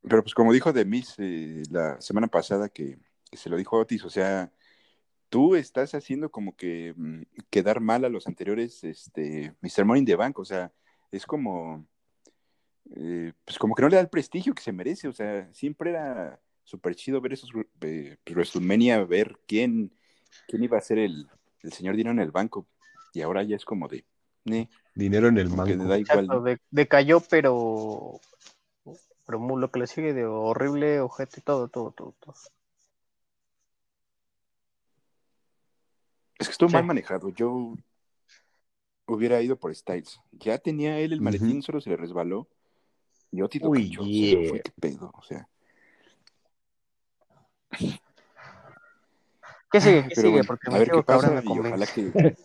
Pero 0.03 0.23
pues 0.23 0.35
como 0.35 0.53
dijo 0.53 0.73
de 0.73 0.87
eh, 1.19 1.63
la 1.71 2.01
semana 2.01 2.27
pasada 2.27 2.69
que, 2.69 2.99
se 3.33 3.49
lo 3.49 3.57
dijo 3.57 3.79
Otis, 3.79 4.05
o 4.05 4.11
sea, 4.11 4.51
tú 5.29 5.55
estás 5.57 5.95
haciendo 5.95 6.31
como 6.31 6.57
que 6.57 6.95
mm, 6.97 7.23
quedar 7.51 7.81
mal 7.81 8.05
a 8.05 8.09
los 8.09 8.27
anteriores 8.27 8.83
este, 8.85 9.55
Mr. 9.61 9.85
Morning 9.85 10.05
de 10.05 10.17
Bank, 10.17 10.39
o 10.39 10.45
sea, 10.45 10.73
es 11.11 11.27
como, 11.27 11.87
eh, 12.97 13.33
pues 13.45 13.59
como 13.59 13.75
que 13.75 13.83
no 13.83 13.89
le 13.89 13.97
da 13.97 14.03
el 14.03 14.09
prestigio 14.09 14.55
que 14.55 14.63
se 14.63 14.73
merece, 14.73 15.09
o 15.09 15.13
sea, 15.13 15.53
siempre 15.53 15.91
era 15.91 16.41
súper 16.65 16.95
chido 16.95 17.21
ver 17.21 17.35
esos 17.35 17.51
eh, 17.81 18.17
WrestleMania, 18.29 19.05
ver 19.05 19.39
quién, 19.47 19.93
quién 20.47 20.65
iba 20.65 20.79
a 20.79 20.83
ser 20.83 20.99
el, 20.99 21.29
el 21.63 21.73
señor 21.73 21.97
dinero 21.97 22.13
en 22.13 22.21
el 22.21 22.31
banco, 22.31 22.67
y 23.13 23.23
ahora 23.23 23.43
ya 23.43 23.57
es 23.57 23.65
como 23.65 23.89
de... 23.89 24.05
dinero 24.95 25.29
en 25.29 25.39
el 25.39 25.49
banco. 25.49 25.85
Da 25.85 25.99
igual. 25.99 26.61
decayó, 26.71 27.21
pero 27.21 28.21
pero 29.31 29.57
lo 29.57 29.71
que 29.71 29.79
le 29.79 29.87
sigue 29.87 30.13
de 30.13 30.27
horrible, 30.27 31.01
ojete, 31.01 31.41
todo, 31.41 31.69
todo, 31.69 31.93
todo, 31.93 32.17
todo. 32.19 32.35
Es 36.37 36.49
que 36.49 36.53
estuvo 36.53 36.71
mal 36.71 36.85
manejado. 36.85 37.29
Yo 37.29 37.75
hubiera 39.07 39.41
ido 39.41 39.57
por 39.57 39.73
Styles. 39.73 40.21
Ya 40.33 40.59
tenía 40.59 40.99
él 40.99 41.13
el 41.13 41.21
maletín, 41.21 41.63
solo 41.63 41.81
se 41.81 41.91
le 41.91 41.97
resbaló. 41.97 42.49
Y 43.33 43.43
Oti 43.43 43.59
lo 43.59 43.71
Uy, 43.71 43.95
fue 43.95 44.61
qué 44.63 44.73
pedo, 44.81 45.13
o 45.15 45.23
sea. 45.23 45.49
¿Qué 49.71 49.81
sigue? 49.81 50.09
¿Qué 50.09 50.15
sigue? 50.17 50.45
Porque 50.45 50.71
a 50.71 50.79
ver 50.79 50.91
qué 50.91 51.03
pasa 51.03 51.41
y 51.45 51.59
ojalá 51.59 51.87
que, 51.87 52.13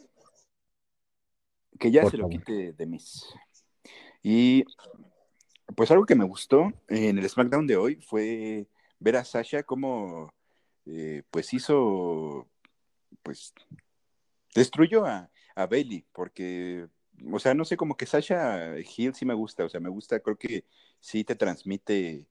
que 1.80 1.92
ya 1.92 2.08
se 2.10 2.18
lo 2.18 2.30
quite 2.30 2.74
de 2.74 2.86
mis. 2.86 3.34
Y 4.22 4.64
pues 5.76 5.90
algo 5.90 6.06
que 6.06 6.16
me 6.16 6.26
gustó 6.26 6.72
en 6.88 7.18
el 7.18 7.28
SmackDown 7.28 7.66
de 7.66 7.78
hoy 7.78 7.96
fue 7.96 8.68
ver 9.00 9.18
a 9.18 9.26
Sasha 9.26 9.64
cómo 9.64 10.32
eh, 10.86 11.24
pues 11.32 11.54
hizo, 11.54 12.48
pues 13.24 13.54
destruyó 14.54 15.06
a, 15.06 15.30
Bailey, 15.56 16.06
porque, 16.12 16.88
o 17.32 17.40
sea, 17.40 17.54
no 17.54 17.66
sé, 17.66 17.78
como 17.78 17.96
que 17.98 18.06
Sasha 18.06 18.78
Hill 18.80 19.16
sí 19.16 19.26
me 19.26 19.34
gusta, 19.34 19.66
o 19.66 19.70
sea, 19.70 19.80
me 19.80 19.90
gusta, 19.90 20.20
creo 20.20 20.38
que 20.38 20.66
sí 21.00 21.24
te 21.24 21.36
transmite, 21.36 22.28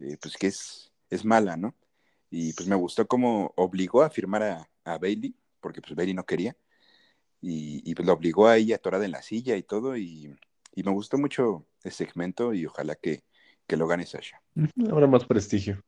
eh, 0.00 0.16
pues 0.20 0.36
que 0.36 0.48
es, 0.48 0.92
es 1.10 1.24
mala, 1.24 1.56
¿no? 1.56 1.74
Y 2.30 2.52
pues 2.54 2.68
me 2.68 2.76
gustó 2.76 3.06
cómo 3.06 3.52
obligó 3.56 4.02
a 4.02 4.10
firmar 4.10 4.42
a, 4.42 4.70
a 4.84 4.98
Bailey, 4.98 5.34
porque 5.60 5.80
pues 5.82 5.94
Bailey 5.94 6.14
no 6.14 6.24
quería, 6.26 6.56
y, 7.40 7.82
y 7.90 7.94
pues 7.94 8.06
lo 8.06 8.12
obligó 8.14 8.46
a 8.48 8.56
ella 8.56 8.76
atorada 8.76 9.04
en 9.04 9.12
la 9.12 9.22
silla 9.22 9.56
y 9.56 9.62
todo, 9.62 9.96
y 9.96 10.34
y 10.74 10.82
me 10.82 10.92
gustó 10.92 11.18
mucho 11.18 11.66
el 11.82 11.92
segmento 11.92 12.52
y 12.54 12.66
ojalá 12.66 12.94
que, 12.94 13.22
lo 13.68 13.86
gane 13.86 14.04
Sasha. 14.04 14.42
Ahora 14.90 15.06
más 15.06 15.24
prestigio. 15.24 15.80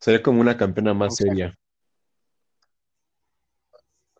Sería 0.00 0.20
como 0.22 0.40
una 0.40 0.56
campeona 0.56 0.92
más 0.92 1.14
seria. 1.14 1.54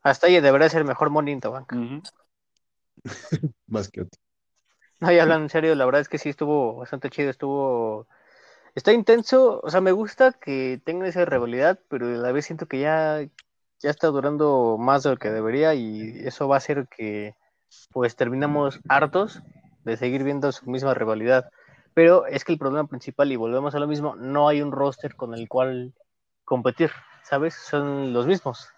Hasta 0.02 0.28
ella 0.28 0.40
debería 0.40 0.68
ser 0.68 0.82
el 0.82 0.87
mejor 0.87 1.11
Money 1.11 1.34
in 1.34 1.40
Bank. 1.40 1.72
más 3.66 3.88
que 3.90 4.02
otro. 4.02 4.20
No, 5.00 5.12
y 5.12 5.18
hablando 5.18 5.44
en 5.44 5.50
serio, 5.50 5.74
la 5.74 5.84
verdad 5.84 6.00
es 6.00 6.08
que 6.08 6.18
sí 6.18 6.28
estuvo 6.28 6.76
bastante 6.76 7.10
chido, 7.10 7.30
estuvo... 7.30 8.08
Está 8.74 8.92
intenso, 8.92 9.60
o 9.62 9.70
sea, 9.70 9.80
me 9.80 9.92
gusta 9.92 10.32
que 10.32 10.80
tenga 10.84 11.06
esa 11.06 11.24
rivalidad, 11.24 11.80
pero 11.88 12.06
a 12.06 12.10
la 12.10 12.32
vez 12.32 12.46
siento 12.46 12.66
que 12.66 12.80
ya, 12.80 13.20
ya 13.80 13.90
está 13.90 14.08
durando 14.08 14.76
más 14.78 15.02
de 15.02 15.10
lo 15.10 15.16
que 15.16 15.30
debería 15.30 15.74
y 15.74 16.20
eso 16.24 16.48
va 16.48 16.56
a 16.56 16.58
hacer 16.58 16.86
que 16.88 17.34
pues 17.92 18.16
terminamos 18.16 18.80
hartos 18.88 19.42
de 19.84 19.96
seguir 19.96 20.22
viendo 20.24 20.52
su 20.52 20.70
misma 20.70 20.94
rivalidad. 20.94 21.50
Pero 21.94 22.26
es 22.26 22.44
que 22.44 22.52
el 22.52 22.58
problema 22.58 22.86
principal, 22.86 23.32
y 23.32 23.36
volvemos 23.36 23.74
a 23.74 23.80
lo 23.80 23.88
mismo, 23.88 24.14
no 24.16 24.48
hay 24.48 24.62
un 24.62 24.70
roster 24.70 25.16
con 25.16 25.34
el 25.34 25.48
cual 25.48 25.92
competir, 26.44 26.90
¿sabes? 27.24 27.54
Son 27.54 28.12
los 28.12 28.26
mismos. 28.26 28.68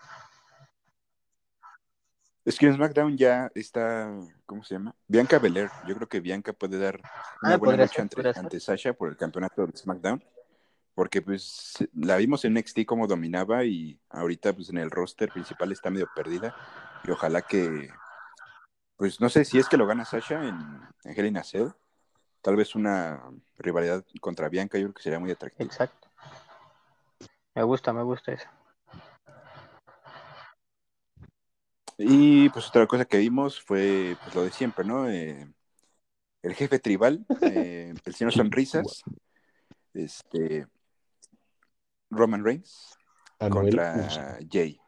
Es 2.45 2.59
que 2.59 2.67
en 2.67 2.75
SmackDown 2.75 3.17
ya 3.17 3.51
está, 3.55 4.11
¿cómo 4.47 4.65
se 4.65 4.75
llama? 4.75 4.95
Bianca 5.07 5.39
Belair. 5.39 5.71
Yo 5.87 5.95
creo 5.95 6.09
que 6.09 6.21
Bianca 6.21 6.53
puede 6.53 6.79
dar 6.79 7.01
una 7.43 7.55
ah, 7.55 7.57
buena 7.59 7.85
lucha 7.85 8.07
ante, 8.35 8.61
Sasha 8.61 8.95
por 8.95 9.11
el 9.11 9.17
campeonato 9.17 9.67
de 9.67 9.77
SmackDown. 9.77 10.25
Porque 10.95 11.23
pues 11.23 11.87
la 11.95 12.17
vimos 12.17 12.45
en 12.45 12.55
NXT 12.55 12.85
como 12.87 13.07
dominaba 13.07 13.65
y 13.65 13.99
ahorita 14.09 14.53
pues 14.55 14.71
en 14.71 14.79
el 14.79 14.91
roster 14.91 15.31
principal 15.31 15.71
está 15.73 15.91
medio 15.91 16.09
perdida. 16.15 16.55
Y 17.05 17.11
ojalá 17.11 17.43
que 17.43 17.91
pues 18.97 19.21
no 19.21 19.31
sé 19.31 19.45
si 19.45 19.59
es 19.59 19.69
que 19.69 19.79
lo 19.79 19.87
gana 19.87 20.05
Sasha 20.05 20.47
en, 20.47 20.59
en 21.05 21.19
Hell 21.19 21.27
in 21.27 21.41
Tal 22.43 22.57
vez 22.57 22.75
una 22.75 23.23
rivalidad 23.59 24.05
contra 24.21 24.49
Bianca, 24.49 24.79
yo 24.79 24.85
creo 24.85 24.95
que 24.95 25.03
sería 25.03 25.19
muy 25.19 25.31
atractivo. 25.31 25.67
Exacto. 25.67 26.09
Me 27.55 27.63
gusta, 27.63 27.93
me 27.93 28.03
gusta 28.03 28.33
eso. 28.33 28.49
Y 32.03 32.49
pues 32.49 32.67
otra 32.69 32.87
cosa 32.87 33.05
que 33.05 33.19
vimos 33.19 33.61
fue 33.61 34.17
pues, 34.23 34.35
lo 34.35 34.45
de 34.45 34.51
siempre, 34.51 34.87
¿no? 34.87 35.09
Eh, 35.11 35.47
el 36.43 36.55
jefe 36.55 36.79
tribal, 36.79 37.27
eh, 37.43 37.93
el 38.05 38.15
señor 38.15 38.33
Sonrisas, 38.33 39.03
este, 39.93 40.67
Roman 42.09 42.43
Reigns 42.43 42.97
contra 43.39 44.39
Jay. 44.51 44.81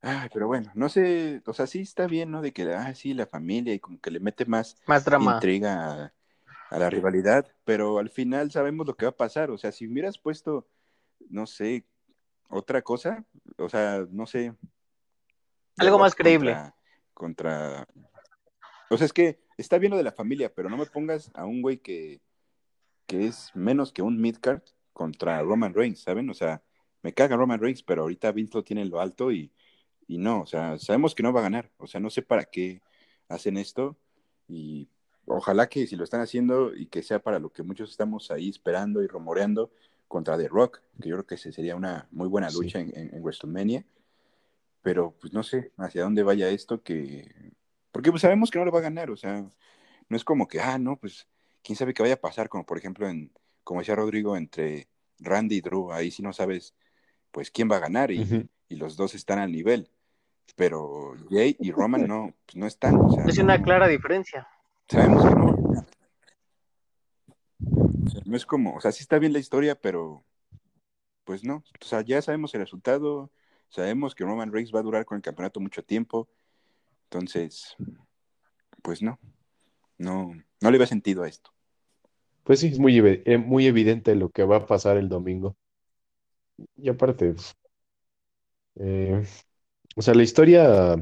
Ay, 0.00 0.30
pero 0.32 0.46
bueno, 0.46 0.70
no 0.74 0.88
sé, 0.88 1.42
o 1.44 1.52
sea, 1.52 1.66
sí 1.66 1.80
está 1.80 2.06
bien, 2.06 2.30
¿no? 2.30 2.40
De 2.40 2.52
que, 2.52 2.72
ah, 2.72 2.94
sí, 2.94 3.12
la 3.12 3.26
familia 3.26 3.74
y 3.74 3.80
como 3.80 4.00
que 4.00 4.10
le 4.10 4.20
mete 4.20 4.46
más, 4.46 4.78
más 4.86 5.04
drama. 5.04 5.34
intriga 5.34 6.14
a, 6.70 6.78
la 6.78 6.88
rivalidad, 6.88 7.46
pero 7.64 7.98
al 7.98 8.08
final 8.08 8.50
sabemos 8.50 8.86
lo 8.86 8.96
que 8.96 9.04
va 9.04 9.10
a 9.10 9.16
pasar, 9.16 9.50
o 9.50 9.58
sea, 9.58 9.72
si 9.72 9.86
hubieras 9.86 10.16
puesto, 10.16 10.66
no 11.28 11.46
sé, 11.46 11.84
otra 12.48 12.80
cosa, 12.80 13.26
o 13.58 13.68
sea, 13.68 14.06
no 14.10 14.26
sé. 14.26 14.54
Algo 15.76 15.98
más 15.98 16.14
creíble. 16.14 16.56
Contra, 17.14 17.86
O 18.90 18.96
sea, 18.96 19.06
es 19.06 19.12
que 19.12 19.40
está 19.56 19.78
bien 19.78 19.90
lo 19.90 19.96
de 19.96 20.02
la 20.02 20.12
familia, 20.12 20.52
pero 20.54 20.68
no 20.68 20.76
me 20.76 20.86
pongas 20.86 21.30
a 21.34 21.44
un 21.44 21.62
güey 21.62 21.78
que, 21.78 22.20
que 23.06 23.26
es 23.26 23.50
menos 23.54 23.92
que 23.92 24.02
un 24.02 24.20
midcard 24.20 24.62
contra 24.92 25.42
Roman 25.42 25.74
Reigns, 25.74 26.00
¿saben? 26.00 26.28
O 26.30 26.34
sea, 26.34 26.62
me 27.02 27.12
caga 27.12 27.36
Roman 27.36 27.60
Reigns, 27.60 27.82
pero 27.82 28.02
ahorita 28.02 28.32
Vince 28.32 28.54
lo 28.54 28.64
tiene 28.64 28.82
en 28.82 28.90
lo 28.90 29.00
alto 29.00 29.32
y, 29.32 29.52
y 30.06 30.18
no, 30.18 30.42
o 30.42 30.46
sea, 30.46 30.78
sabemos 30.78 31.14
que 31.14 31.22
no 31.22 31.32
va 31.32 31.40
a 31.40 31.44
ganar, 31.44 31.70
o 31.76 31.86
sea, 31.86 32.00
no 32.00 32.10
sé 32.10 32.22
para 32.22 32.44
qué 32.44 32.82
hacen 33.28 33.56
esto 33.56 33.96
y 34.48 34.88
ojalá 35.26 35.68
que 35.68 35.86
si 35.86 35.96
lo 35.96 36.04
están 36.04 36.20
haciendo 36.20 36.74
y 36.74 36.86
que 36.86 37.02
sea 37.02 37.22
para 37.22 37.38
lo 37.38 37.50
que 37.50 37.62
muchos 37.62 37.90
estamos 37.90 38.30
ahí 38.30 38.48
esperando 38.48 39.02
y 39.02 39.06
rumoreando 39.06 39.70
contra 40.08 40.36
The 40.36 40.48
Rock, 40.48 40.82
que 41.00 41.08
yo 41.08 41.16
creo 41.16 41.26
que 41.26 41.36
sería 41.36 41.76
una 41.76 42.08
muy 42.10 42.26
buena 42.26 42.50
lucha 42.50 42.80
en, 42.80 42.92
en, 42.94 43.22
WrestleMania, 43.22 43.86
pero 44.82 45.16
pues 45.20 45.32
no 45.32 45.42
sé 45.42 45.72
hacia 45.76 46.02
dónde 46.02 46.22
vaya 46.22 46.48
esto, 46.48 46.82
que 46.82 47.52
porque 47.92 48.10
pues 48.10 48.22
sabemos 48.22 48.50
que 48.50 48.58
no 48.58 48.64
lo 48.64 48.72
va 48.72 48.78
a 48.78 48.82
ganar, 48.82 49.10
o 49.10 49.16
sea, 49.16 49.50
no 50.08 50.16
es 50.16 50.24
como 50.24 50.48
que, 50.48 50.60
ah, 50.60 50.78
no, 50.78 50.96
pues 50.96 51.28
quién 51.62 51.76
sabe 51.76 51.94
qué 51.94 52.02
vaya 52.02 52.14
a 52.14 52.20
pasar, 52.20 52.48
como 52.48 52.64
por 52.64 52.78
ejemplo, 52.78 53.08
en, 53.08 53.32
como 53.64 53.80
decía 53.80 53.94
Rodrigo, 53.96 54.36
entre 54.36 54.88
Randy 55.18 55.56
y 55.56 55.60
Drew, 55.60 55.92
ahí 55.92 56.10
sí 56.10 56.22
no 56.22 56.32
sabes, 56.32 56.74
pues 57.30 57.50
quién 57.50 57.70
va 57.70 57.76
a 57.76 57.80
ganar 57.80 58.10
y, 58.10 58.48
y 58.68 58.76
los 58.76 58.96
dos 58.96 59.14
están 59.14 59.38
al 59.38 59.52
nivel, 59.52 59.90
pero 60.56 61.14
Jay 61.30 61.56
y 61.58 61.72
Roman 61.72 62.06
no, 62.06 62.34
pues 62.46 62.56
no 62.56 62.66
están. 62.66 62.96
O 62.96 63.10
sea, 63.10 63.24
es 63.24 63.38
una 63.38 63.62
clara 63.62 63.88
diferencia. 63.88 64.48
Sabemos 64.88 65.24
que 65.24 65.34
no. 65.34 65.86
no 68.24 68.36
es 68.36 68.46
como, 68.46 68.74
o 68.74 68.80
sea, 68.80 68.92
sí 68.92 69.02
está 69.02 69.18
bien 69.18 69.32
la 69.32 69.38
historia, 69.38 69.74
pero 69.74 70.24
pues 71.24 71.44
no. 71.44 71.62
O 71.80 71.84
sea, 71.84 72.00
ya 72.02 72.20
sabemos 72.22 72.54
el 72.54 72.60
resultado, 72.60 73.30
sabemos 73.70 74.14
que 74.14 74.24
Roman 74.24 74.52
Reigns 74.52 74.74
va 74.74 74.80
a 74.80 74.82
durar 74.82 75.04
con 75.04 75.16
el 75.16 75.22
campeonato 75.22 75.60
mucho 75.60 75.82
tiempo. 75.82 76.28
Entonces, 77.04 77.76
pues 78.82 79.02
no, 79.02 79.18
no, 79.98 80.32
no 80.60 80.70
le 80.70 80.78
veo 80.78 80.86
sentido 80.86 81.22
a 81.22 81.28
esto. 81.28 81.50
Pues 82.44 82.60
sí, 82.60 82.68
es 82.68 82.78
muy, 82.78 82.98
eh, 82.98 83.38
muy 83.38 83.66
evidente 83.66 84.14
lo 84.14 84.30
que 84.30 84.44
va 84.44 84.56
a 84.56 84.66
pasar 84.66 84.96
el 84.96 85.08
domingo. 85.08 85.56
Y 86.76 86.88
aparte, 86.88 87.34
eh, 88.76 89.22
o 89.96 90.02
sea, 90.02 90.14
la 90.14 90.22
historia 90.22 90.96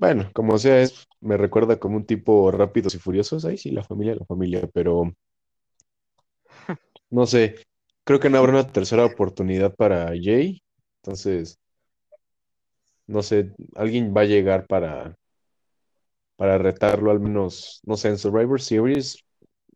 bueno, 0.00 0.30
como 0.32 0.56
sea, 0.58 0.80
es, 0.80 1.06
me 1.20 1.36
recuerda 1.36 1.78
como 1.78 1.96
un 1.98 2.06
tipo 2.06 2.50
rápidos 2.50 2.94
y 2.94 2.98
furiosos. 2.98 3.44
Ahí 3.44 3.58
sí, 3.58 3.70
la 3.70 3.84
familia, 3.84 4.14
la 4.14 4.24
familia, 4.24 4.66
pero 4.72 5.12
no 7.10 7.26
sé. 7.26 7.56
Creo 8.04 8.18
que 8.18 8.30
no 8.30 8.38
habrá 8.38 8.52
una 8.52 8.66
tercera 8.72 9.04
oportunidad 9.04 9.74
para 9.74 10.08
Jay. 10.20 10.62
Entonces, 11.02 11.58
no 13.06 13.22
sé, 13.22 13.54
alguien 13.74 14.14
va 14.16 14.22
a 14.22 14.26
llegar 14.26 14.66
para, 14.66 15.16
para 16.36 16.58
retarlo, 16.58 17.10
al 17.10 17.20
menos, 17.20 17.80
no 17.84 17.96
sé, 17.96 18.08
en 18.08 18.18
Survivor 18.18 18.60
Series. 18.60 19.24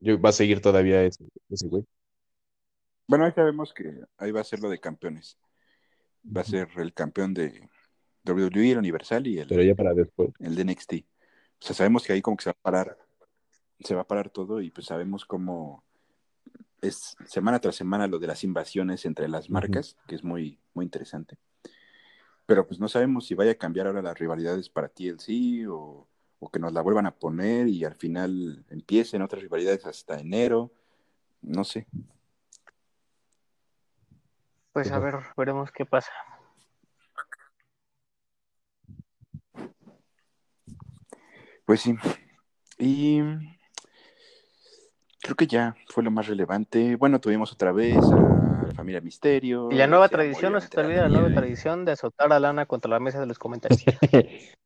va 0.02 0.28
a 0.28 0.32
seguir 0.32 0.60
todavía 0.60 1.02
ese, 1.02 1.24
ese 1.48 1.68
güey. 1.68 1.84
Bueno, 3.06 3.24
ahí 3.24 3.32
sabemos 3.32 3.74
que 3.74 4.00
ahí 4.18 4.30
va 4.32 4.40
a 4.40 4.44
ser 4.44 4.60
lo 4.60 4.68
de 4.70 4.80
campeones. 4.80 5.38
Va 6.24 6.40
a 6.40 6.44
ser 6.44 6.68
el 6.76 6.94
campeón 6.94 7.34
de, 7.34 7.68
WWE, 8.24 8.72
el 8.72 8.78
Universal 8.78 9.26
y 9.26 9.38
el, 9.38 9.48
Pero 9.48 9.62
ya 9.62 9.74
para 9.74 9.92
después. 9.94 10.30
el 10.38 10.54
de 10.54 10.64
NXT. 10.64 10.92
O 10.94 11.66
sea, 11.66 11.74
sabemos 11.74 12.04
que 12.04 12.12
ahí 12.12 12.22
como 12.22 12.36
que 12.36 12.44
se 12.44 12.50
va 12.50 12.56
a 12.58 12.62
parar, 12.62 12.98
se 13.80 13.94
va 13.94 14.02
a 14.02 14.06
parar 14.06 14.30
todo 14.30 14.60
y 14.60 14.70
pues 14.70 14.86
sabemos 14.86 15.24
cómo 15.24 15.84
es 16.84 17.16
semana 17.26 17.58
tras 17.60 17.76
semana 17.76 18.06
lo 18.06 18.18
de 18.18 18.26
las 18.26 18.44
invasiones 18.44 19.04
entre 19.04 19.28
las 19.28 19.50
marcas, 19.50 19.96
que 20.06 20.14
es 20.14 20.24
muy, 20.24 20.58
muy 20.74 20.84
interesante. 20.84 21.38
Pero 22.46 22.66
pues 22.66 22.78
no 22.78 22.88
sabemos 22.88 23.26
si 23.26 23.34
vaya 23.34 23.52
a 23.52 23.56
cambiar 23.56 23.86
ahora 23.86 24.02
las 24.02 24.18
rivalidades 24.18 24.68
para 24.68 24.88
TLC 24.88 25.66
o, 25.68 26.06
o 26.38 26.50
que 26.50 26.58
nos 26.58 26.72
la 26.72 26.82
vuelvan 26.82 27.06
a 27.06 27.14
poner 27.14 27.68
y 27.68 27.84
al 27.84 27.94
final 27.94 28.64
empiecen 28.68 29.22
otras 29.22 29.42
rivalidades 29.42 29.86
hasta 29.86 30.18
enero. 30.18 30.70
No 31.40 31.64
sé. 31.64 31.86
Pues 34.72 34.90
a 34.90 34.98
ver, 34.98 35.14
veremos 35.36 35.70
qué 35.70 35.86
pasa. 35.86 36.10
Pues 41.64 41.80
sí. 41.80 41.96
Y 42.78 43.20
creo 45.24 45.36
que 45.36 45.46
ya 45.46 45.74
fue 45.88 46.04
lo 46.04 46.10
más 46.10 46.26
relevante. 46.28 46.96
Bueno, 46.96 47.18
tuvimos 47.18 47.50
otra 47.50 47.72
vez 47.72 47.96
a 47.96 48.66
la 48.66 48.74
familia 48.74 49.00
Misterio. 49.00 49.70
Y 49.72 49.76
la 49.76 49.86
nueva 49.86 50.10
tradición, 50.10 50.52
no 50.52 50.60
se 50.60 50.68
te 50.68 50.78
olvida 50.80 51.08
la 51.08 51.08
nueva 51.08 51.34
tradición 51.34 51.86
de 51.86 51.92
azotar 51.92 52.30
a 52.30 52.38
Lana 52.38 52.66
contra 52.66 52.90
la 52.90 53.00
mesa 53.00 53.20
de 53.20 53.26
los 53.26 53.38
comentarios. 53.38 53.82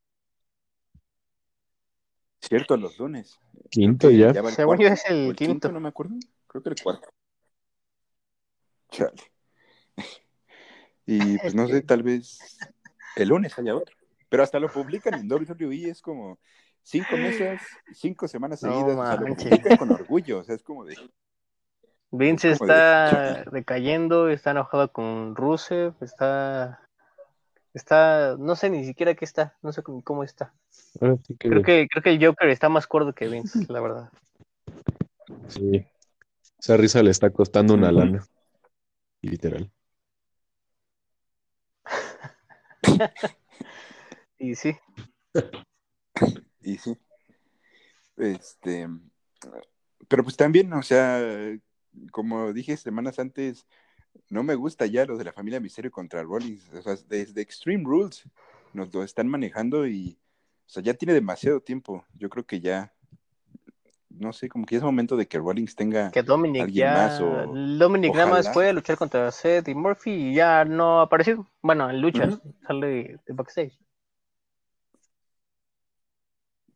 Cierto, 2.41 2.75
los 2.75 2.99
lunes. 2.99 3.39
Quinto 3.69 4.11
ya. 4.11 4.33
Según 4.49 4.79
yo 4.79 4.89
es 4.89 5.05
el, 5.09 5.33
quinto. 5.33 5.71
No 5.71 5.79
me 5.79 5.87
acuerdo. 5.89 6.15
Creo 6.47 6.61
que 6.61 6.69
el 6.69 6.75
cuarto. 6.81 7.07
Chale. 8.91 9.21
Y 11.05 11.37
pues 11.37 11.55
no 11.55 11.67
sé, 11.67 11.81
tal 11.83 12.03
vez 12.03 12.59
el 13.15 13.29
lunes 13.29 13.57
haya 13.57 13.75
otro. 13.75 13.95
Pero 14.27 14.43
hasta 14.43 14.59
lo 14.59 14.69
publican 14.69 15.13
en 15.13 15.31
WWE, 15.31 15.89
es 15.89 16.01
como, 16.01 16.37
cinco 16.83 17.17
meses, 17.17 17.61
cinco 17.93 18.27
semanas 18.27 18.59
seguidas, 18.59 18.95
o 18.95 19.77
con 19.77 19.91
orgullo, 19.91 20.39
o 20.39 20.43
sea, 20.43 20.55
es 20.55 20.63
como 20.63 20.85
de... 20.85 20.95
Vince 22.11 22.51
está 22.51 23.43
recayendo, 23.45 24.29
está 24.29 24.51
enojado 24.51 24.91
con 24.91 25.35
Rusev, 25.35 25.93
está, 26.01 26.81
está, 27.73 28.35
no 28.39 28.55
sé 28.55 28.71
ni 28.71 28.83
siquiera 28.83 29.13
qué 29.13 29.25
está, 29.25 29.55
no 29.61 29.71
sé 29.71 29.83
cómo 29.83 30.23
está. 30.23 30.53
creo 31.37 31.61
que, 31.61 31.87
creo 31.87 32.03
que 32.03 32.09
el 32.09 32.25
Joker 32.25 32.49
está 32.49 32.67
más 32.67 32.87
corto 32.87 33.13
que 33.13 33.27
Vince, 33.27 33.65
la 33.69 33.79
verdad. 33.79 34.09
Sí, 35.47 35.85
esa 36.59 36.77
risa 36.77 37.03
le 37.03 37.11
está 37.11 37.29
costando 37.29 37.75
una 37.75 37.91
lana, 37.91 38.25
literal. 39.21 39.71
y 44.39 44.55
sí. 44.55 44.75
Y 46.61 46.77
sí. 46.77 46.97
Este, 48.17 48.87
pero 50.07 50.23
pues 50.23 50.35
también, 50.35 50.71
o 50.73 50.83
sea, 50.83 51.21
como 52.11 52.51
dije 52.53 52.75
semanas 52.77 53.19
antes, 53.19 53.65
no 54.29 54.43
me 54.43 54.55
gusta 54.55 54.85
ya 54.85 55.05
lo 55.05 55.17
de 55.17 55.23
la 55.23 55.33
familia 55.33 55.59
Misterio 55.59 55.91
contra 55.91 56.23
Rollins. 56.23 56.69
O 56.73 56.81
sea, 56.81 56.95
desde 57.07 57.41
Extreme 57.41 57.83
Rules 57.83 58.23
nos 58.73 58.93
lo 58.93 59.03
están 59.03 59.27
manejando 59.27 59.87
y, 59.87 60.17
o 60.67 60.69
sea, 60.69 60.83
ya 60.83 60.93
tiene 60.93 61.13
demasiado 61.13 61.61
tiempo. 61.61 62.05
Yo 62.13 62.29
creo 62.29 62.45
que 62.45 62.59
ya, 62.59 62.93
no 64.09 64.33
sé, 64.33 64.49
como 64.49 64.65
que 64.65 64.75
es 64.75 64.83
momento 64.83 65.15
de 65.15 65.27
que 65.27 65.37
Rollins 65.37 65.75
tenga 65.75 66.11
que 66.11 66.23
Dominic 66.23 66.63
alguien 66.63 66.87
más. 66.87 67.21
O, 67.21 67.53
Dominic 67.53 68.13
nada 68.13 68.27
más 68.27 68.49
puede 68.49 68.73
luchar 68.73 68.97
contra 68.97 69.31
Seth 69.31 69.67
y 69.67 69.75
Murphy 69.75 70.11
y 70.11 70.33
ya 70.35 70.65
no 70.65 70.99
ha 70.99 71.03
aparecido. 71.03 71.47
Bueno, 71.61 71.89
en 71.89 72.01
luchas, 72.01 72.39
sale 72.67 73.19
de 73.25 73.33
backstage 73.33 73.79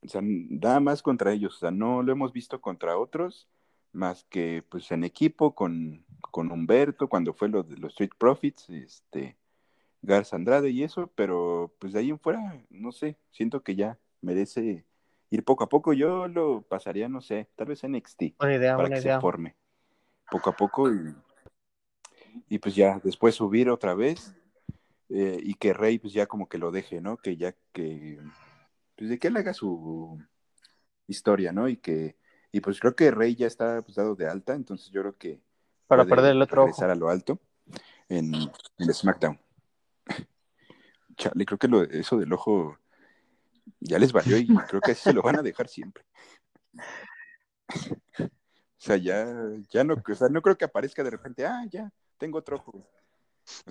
o 0.04 0.08
sea, 0.08 0.22
nada 0.24 0.80
más 0.80 1.02
contra 1.02 1.32
ellos, 1.32 1.56
o 1.56 1.60
sea, 1.60 1.72
no 1.72 2.04
lo 2.04 2.12
hemos 2.12 2.34
visto 2.34 2.62
contra 2.62 2.98
otros, 2.98 3.48
más 3.92 4.26
que 4.26 4.64
pues 4.70 4.92
en 4.92 5.04
equipo 5.04 5.56
con, 5.56 6.06
con 6.20 6.52
Humberto, 6.52 7.08
cuando 7.08 7.34
fue 7.34 7.50
lo 7.50 7.64
de 7.64 7.78
los 7.78 7.92
Street 7.94 8.12
Profits, 8.18 8.70
este, 8.70 9.38
Garza 10.02 10.36
Andrade 10.36 10.70
y 10.70 10.84
eso, 10.84 11.12
pero 11.16 11.74
pues 11.80 11.94
de 11.94 12.00
ahí 12.00 12.10
en 12.10 12.20
fuera, 12.20 12.62
no 12.70 12.92
sé, 12.92 13.18
siento 13.32 13.64
que 13.64 13.76
ya 13.76 13.98
merece 14.22 14.86
ir 15.30 15.44
poco 15.44 15.64
a 15.64 15.70
poco, 15.70 15.94
yo 15.94 16.28
lo 16.28 16.62
pasaría, 16.62 17.08
no 17.08 17.22
sé, 17.22 17.50
tal 17.56 17.68
vez 17.68 17.84
en 17.84 17.96
NXT, 17.96 18.38
para 18.38 18.90
que 18.90 19.02
se 19.02 19.20
forme, 19.20 19.56
poco 20.30 20.50
a 20.50 20.56
poco 20.56 20.92
y, 20.92 21.16
y 22.50 22.60
pues 22.60 22.76
ya 22.76 23.00
después 23.04 23.36
subir 23.36 23.70
otra 23.70 23.94
vez 23.94 24.36
eh, 25.10 25.40
y 25.42 25.54
que 25.56 25.74
Rey 25.74 26.00
pues 26.00 26.14
ya 26.14 26.26
como 26.26 26.50
que 26.50 26.58
lo 26.58 26.72
deje, 26.72 27.02
¿no? 27.02 27.18
Que 27.18 27.38
ya 27.38 27.56
que 27.72 28.20
pues 28.96 29.10
de 29.10 29.20
que 29.20 29.28
él 29.28 29.38
haga 29.38 29.54
su 29.54 30.22
historia, 31.08 31.52
¿no? 31.52 31.68
Y 31.68 31.78
que, 31.78 32.18
y 32.52 32.60
pues 32.62 32.80
creo 32.80 32.96
que 32.96 33.12
Rey 33.12 33.36
ya 33.36 33.48
está 33.48 33.82
pues, 33.82 33.96
dado 33.96 34.16
de 34.16 34.28
alta, 34.28 34.54
entonces 34.54 34.90
yo 34.92 35.02
creo 35.02 35.18
que 35.18 35.42
para 35.88 36.06
perder 36.06 36.32
el 36.32 36.42
otro 36.42 36.64
regresar 36.64 36.90
a 36.90 36.96
lo 36.96 37.10
alto 37.10 37.40
en, 38.10 38.34
en 38.34 38.94
SmackDown. 38.94 39.40
Charlie, 41.18 41.46
creo 41.46 41.60
que 41.60 41.68
lo, 41.68 41.84
eso 41.84 42.18
del 42.18 42.34
ojo 42.34 42.78
ya 43.80 44.00
les 44.00 44.12
valió 44.12 44.38
y 44.38 44.48
creo 44.48 44.82
que 44.82 44.92
así 44.92 45.02
se 45.04 45.14
lo 45.14 45.22
van 45.22 45.38
a 45.38 45.42
dejar 45.42 45.68
siempre. 45.68 46.06
O 48.84 48.86
sea, 48.86 48.98
ya, 48.98 49.26
ya 49.70 49.86
no, 49.86 49.94
o 49.94 50.14
sea, 50.14 50.28
no 50.28 50.42
creo 50.42 50.58
que 50.58 50.66
aparezca 50.66 51.06
de 51.06 51.10
repente, 51.10 51.46
ah, 51.46 51.66
ya, 51.72 51.90
tengo 52.18 52.40
otro 52.40 52.58
ojo. 52.58 52.86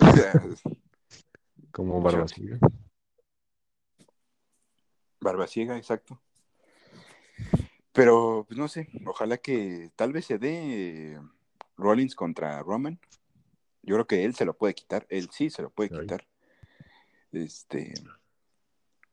O 0.01 0.17
sea, 0.17 0.33
Como 1.71 2.01
Barba 2.03 2.25
Barba 5.23 5.47
ciega, 5.47 5.77
exacto. 5.77 6.21
Pero, 7.93 8.45
pues 8.49 8.59
no 8.59 8.69
sé, 8.69 8.89
ojalá 9.07 9.39
que 9.39 9.91
tal 9.97 10.13
vez 10.13 10.27
se 10.27 10.39
dé 10.39 11.21
Rollins 11.77 12.15
contra 12.15 12.63
Roman. 12.63 12.99
Yo 13.83 13.95
creo 13.97 14.07
que 14.07 14.25
él 14.25 14.35
se 14.35 14.45
lo 14.45 14.55
puede 14.55 14.75
quitar, 14.75 15.07
él 15.09 15.29
sí 15.31 15.51
se 15.51 15.63
lo 15.63 15.71
puede 15.71 15.91
quitar. 15.91 16.27
Este, 17.33 17.95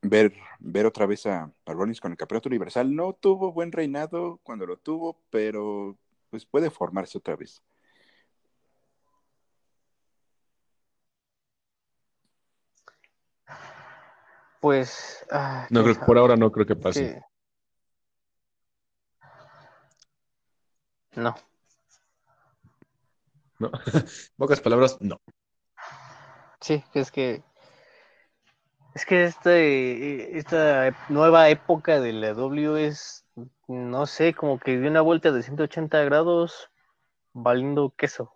ver, 0.02 0.34
ver 0.58 0.86
otra 0.86 1.06
vez 1.06 1.26
a, 1.26 1.52
Rollins 1.66 2.00
con 2.00 2.12
el 2.12 2.18
campeonato 2.18 2.48
universal. 2.48 2.94
No 2.94 3.12
tuvo 3.12 3.52
buen 3.52 3.70
reinado 3.70 4.40
cuando 4.42 4.66
lo 4.66 4.78
tuvo, 4.78 5.20
pero 5.30 5.96
pues 6.30 6.46
puede 6.46 6.70
formarse 6.70 7.18
otra 7.18 7.36
vez. 7.36 7.62
Pues. 14.60 15.26
Ah, 15.30 15.66
no 15.70 15.82
creo, 15.82 15.98
por 16.06 16.18
ahora 16.18 16.36
no 16.36 16.52
creo 16.52 16.66
que 16.66 16.76
pase. 16.76 17.22
No. 21.16 21.34
No. 23.58 23.70
Pocas 24.36 24.60
palabras, 24.60 24.98
no. 25.00 25.20
Sí, 26.60 26.84
es 26.94 27.10
que. 27.10 27.42
Es 28.94 29.06
que 29.06 29.24
este, 29.24 30.36
esta 30.36 30.96
nueva 31.08 31.48
época 31.48 32.00
de 32.00 32.12
la 32.12 32.34
W 32.34 32.86
es, 32.86 33.24
no 33.68 34.04
sé, 34.06 34.34
como 34.34 34.58
que 34.58 34.78
dio 34.78 34.90
una 34.90 35.00
vuelta 35.00 35.30
de 35.30 35.42
180 35.44 36.02
grados 36.02 36.70
valiendo 37.32 37.94
queso. 37.96 38.34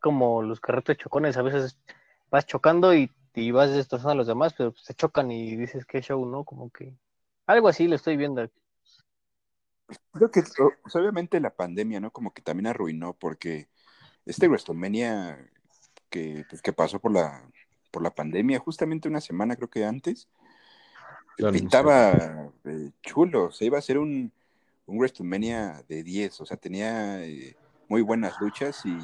Como 0.00 0.42
los 0.42 0.60
carretos 0.60 0.98
chocones, 0.98 1.36
a 1.36 1.42
veces 1.42 1.78
vas 2.30 2.46
chocando 2.46 2.94
y, 2.94 3.10
vas 3.50 3.70
destrozando 3.70 4.12
a 4.12 4.14
los 4.16 4.26
demás, 4.26 4.54
pero 4.56 4.74
se 4.76 4.94
chocan 4.94 5.30
y 5.30 5.56
dices 5.56 5.86
que 5.86 6.02
show, 6.02 6.24
¿no? 6.26 6.44
Como 6.44 6.70
que 6.70 6.94
algo 7.46 7.68
así 7.68 7.88
lo 7.88 7.96
estoy 7.96 8.16
viendo. 8.16 8.48
Creo 10.12 10.30
que 10.30 10.42
pues, 10.42 10.96
obviamente 10.96 11.40
la 11.40 11.54
pandemia, 11.54 12.00
¿no? 12.00 12.10
Como 12.10 12.32
que 12.32 12.42
también 12.42 12.66
arruinó 12.66 13.14
porque 13.14 13.68
este 14.26 14.48
WrestleMania 14.48 15.50
que, 16.08 16.44
pues, 16.48 16.62
que 16.62 16.72
pasó 16.72 17.00
por 17.00 17.12
la, 17.12 17.42
por 17.90 18.02
la 18.02 18.14
pandemia, 18.14 18.58
justamente 18.58 19.08
una 19.08 19.20
semana 19.20 19.56
creo 19.56 19.70
que 19.70 19.84
antes, 19.84 20.28
pintaba 21.36 22.50
eh, 22.64 22.90
chulo, 23.02 23.50
se 23.50 23.64
iba 23.64 23.78
a 23.78 23.82
ser 23.82 23.98
un, 23.98 24.32
un 24.86 24.98
WrestleMania 24.98 25.82
de 25.88 26.02
10, 26.02 26.40
o 26.42 26.46
sea, 26.46 26.56
tenía 26.56 27.24
eh, 27.24 27.56
muy 27.88 28.02
buenas 28.02 28.40
luchas 28.40 28.84
y 28.84 28.96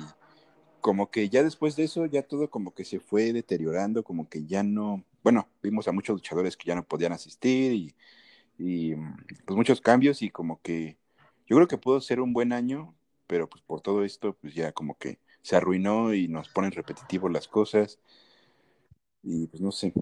como 0.81 1.11
que 1.11 1.29
ya 1.29 1.43
después 1.43 1.77
de 1.77 1.85
eso 1.85 2.07
ya 2.07 2.23
todo 2.23 2.51
como 2.51 2.75
que 2.75 2.85
se 2.85 3.01
fue 3.01 3.33
deteriorando, 3.33 4.05
como 4.05 4.29
que 4.29 4.45
ya 4.47 4.63
no, 4.63 5.05
bueno, 5.23 5.49
vimos 5.63 5.89
a 5.89 5.93
muchos 5.93 6.15
luchadores 6.15 6.57
que 6.57 6.69
ya 6.69 6.75
no 6.75 6.85
podían 6.85 7.13
asistir 7.13 7.73
y 7.73 7.95
y 8.59 8.97
pues 9.47 9.57
muchos 9.57 9.81
cambios 9.81 10.21
y 10.21 10.31
como 10.31 10.61
que 10.61 10.99
yo 11.47 11.57
creo 11.57 11.69
que 11.69 11.79
pudo 11.79 12.01
ser 12.01 12.21
un 12.21 12.33
buen 12.33 12.53
año, 12.53 12.95
pero 13.27 13.49
pues 13.49 13.63
por 13.63 13.81
todo 13.81 14.05
esto 14.05 14.35
pues 14.35 14.55
ya 14.55 14.73
como 14.73 14.99
que 14.99 15.21
se 15.43 15.57
arruinó 15.57 16.13
y 16.13 16.29
nos 16.29 16.49
ponen 16.49 16.73
repetitivos 16.73 17.31
las 17.33 17.49
cosas. 17.49 18.01
Y 19.23 19.47
pues 19.47 19.63
no 19.63 19.73
sé, 19.73 19.93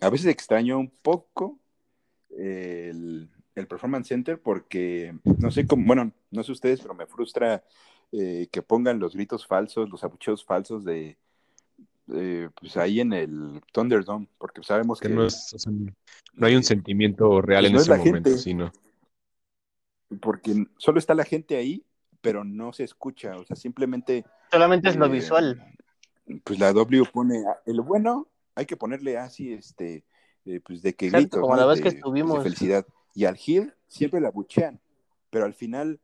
a 0.00 0.10
veces 0.10 0.26
extraño 0.26 0.78
un 0.78 0.90
poco 0.90 1.58
el, 2.30 3.30
Performance 3.54 4.08
Center 4.08 4.38
porque 4.40 5.14
no 5.38 5.50
sé 5.50 5.66
cómo, 5.66 5.86
bueno, 5.86 6.12
no 6.30 6.42
sé 6.42 6.52
ustedes, 6.52 6.80
pero 6.82 6.94
me 6.94 7.06
frustra 7.06 7.64
eh, 8.12 8.48
que 8.50 8.62
pongan 8.62 8.98
los 8.98 9.14
gritos 9.14 9.46
falsos, 9.46 9.88
los 9.88 10.02
abucheos 10.04 10.44
falsos 10.44 10.84
de, 10.84 11.16
eh, 12.12 12.48
pues 12.58 12.76
ahí 12.76 13.00
en 13.00 13.12
el 13.12 13.60
Thunderdome, 13.72 14.28
porque 14.38 14.62
sabemos 14.62 15.00
que, 15.00 15.08
no, 15.08 15.24
es, 15.24 15.54
no 16.34 16.46
hay 16.46 16.56
un 16.56 16.62
sentimiento 16.62 17.40
real 17.40 17.64
pues 17.70 17.88
en 17.88 17.94
ese 17.94 18.04
momento, 18.04 18.36
sino 18.36 18.72
porque 20.20 20.66
solo 20.78 20.98
está 20.98 21.14
la 21.14 21.24
gente 21.24 21.56
ahí, 21.56 21.84
pero 22.20 22.44
no 22.44 22.72
se 22.72 22.84
escucha, 22.84 23.36
o 23.36 23.44
sea, 23.44 23.56
simplemente 23.56 24.24
solamente 24.50 24.88
es 24.88 24.96
lo 24.96 25.06
eh, 25.06 25.10
visual. 25.10 25.62
Pues 26.44 26.58
la 26.58 26.72
W 26.72 27.04
pone 27.12 27.44
el 27.66 27.80
bueno, 27.80 28.28
hay 28.54 28.66
que 28.66 28.76
ponerle 28.76 29.18
así, 29.18 29.52
este, 29.52 30.04
eh, 30.44 30.60
pues 30.64 30.82
de 30.82 30.94
que 30.94 31.10
grito, 31.10 31.40
como 31.40 31.56
la 31.56 31.66
vez 31.66 31.80
que 31.80 31.92
pues, 31.92 32.42
felicidad. 32.42 32.86
Y 33.14 33.24
al 33.24 33.38
Hill 33.44 33.72
siempre 33.88 34.20
la 34.20 34.30
buchean, 34.30 34.80
pero 35.30 35.44
al 35.44 35.54
final 35.54 36.00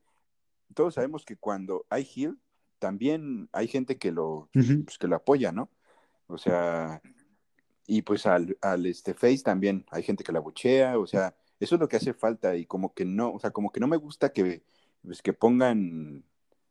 todos 0.73 0.95
sabemos 0.95 1.25
que 1.25 1.37
cuando 1.37 1.87
hay 1.89 2.09
Hill 2.15 2.39
también 2.79 3.49
hay 3.53 3.69
gente 3.69 3.97
que 3.99 4.11
lo, 4.11 4.49
pues, 4.53 4.99
que 4.99 5.07
lo 5.07 5.17
apoya, 5.17 5.53
¿no? 5.53 5.71
O 6.27 6.39
sea, 6.39 7.01
y 7.87 8.03
pues 8.03 8.27
al, 8.27 8.57
al 8.61 8.87
este 8.87 9.15
Face 9.15 9.43
también 9.45 9.87
hay 9.91 10.03
gente 10.03 10.25
que 10.25 10.33
la 10.33 10.41
buchea, 10.41 10.99
o 10.99 11.07
sea, 11.07 11.37
eso 11.61 11.77
es 11.77 11.81
lo 11.81 11.89
que 11.89 11.97
hace 11.97 12.15
falta 12.15 12.57
y 12.57 12.67
como 12.67 12.93
que 12.93 13.05
no, 13.05 13.33
o 13.33 13.39
sea, 13.39 13.51
como 13.51 13.71
que 13.71 13.81
no 13.81 13.87
me 13.87 13.97
gusta 13.97 14.33
que, 14.33 14.65
pues, 15.03 15.23
que 15.23 15.33
pongan 15.33 16.25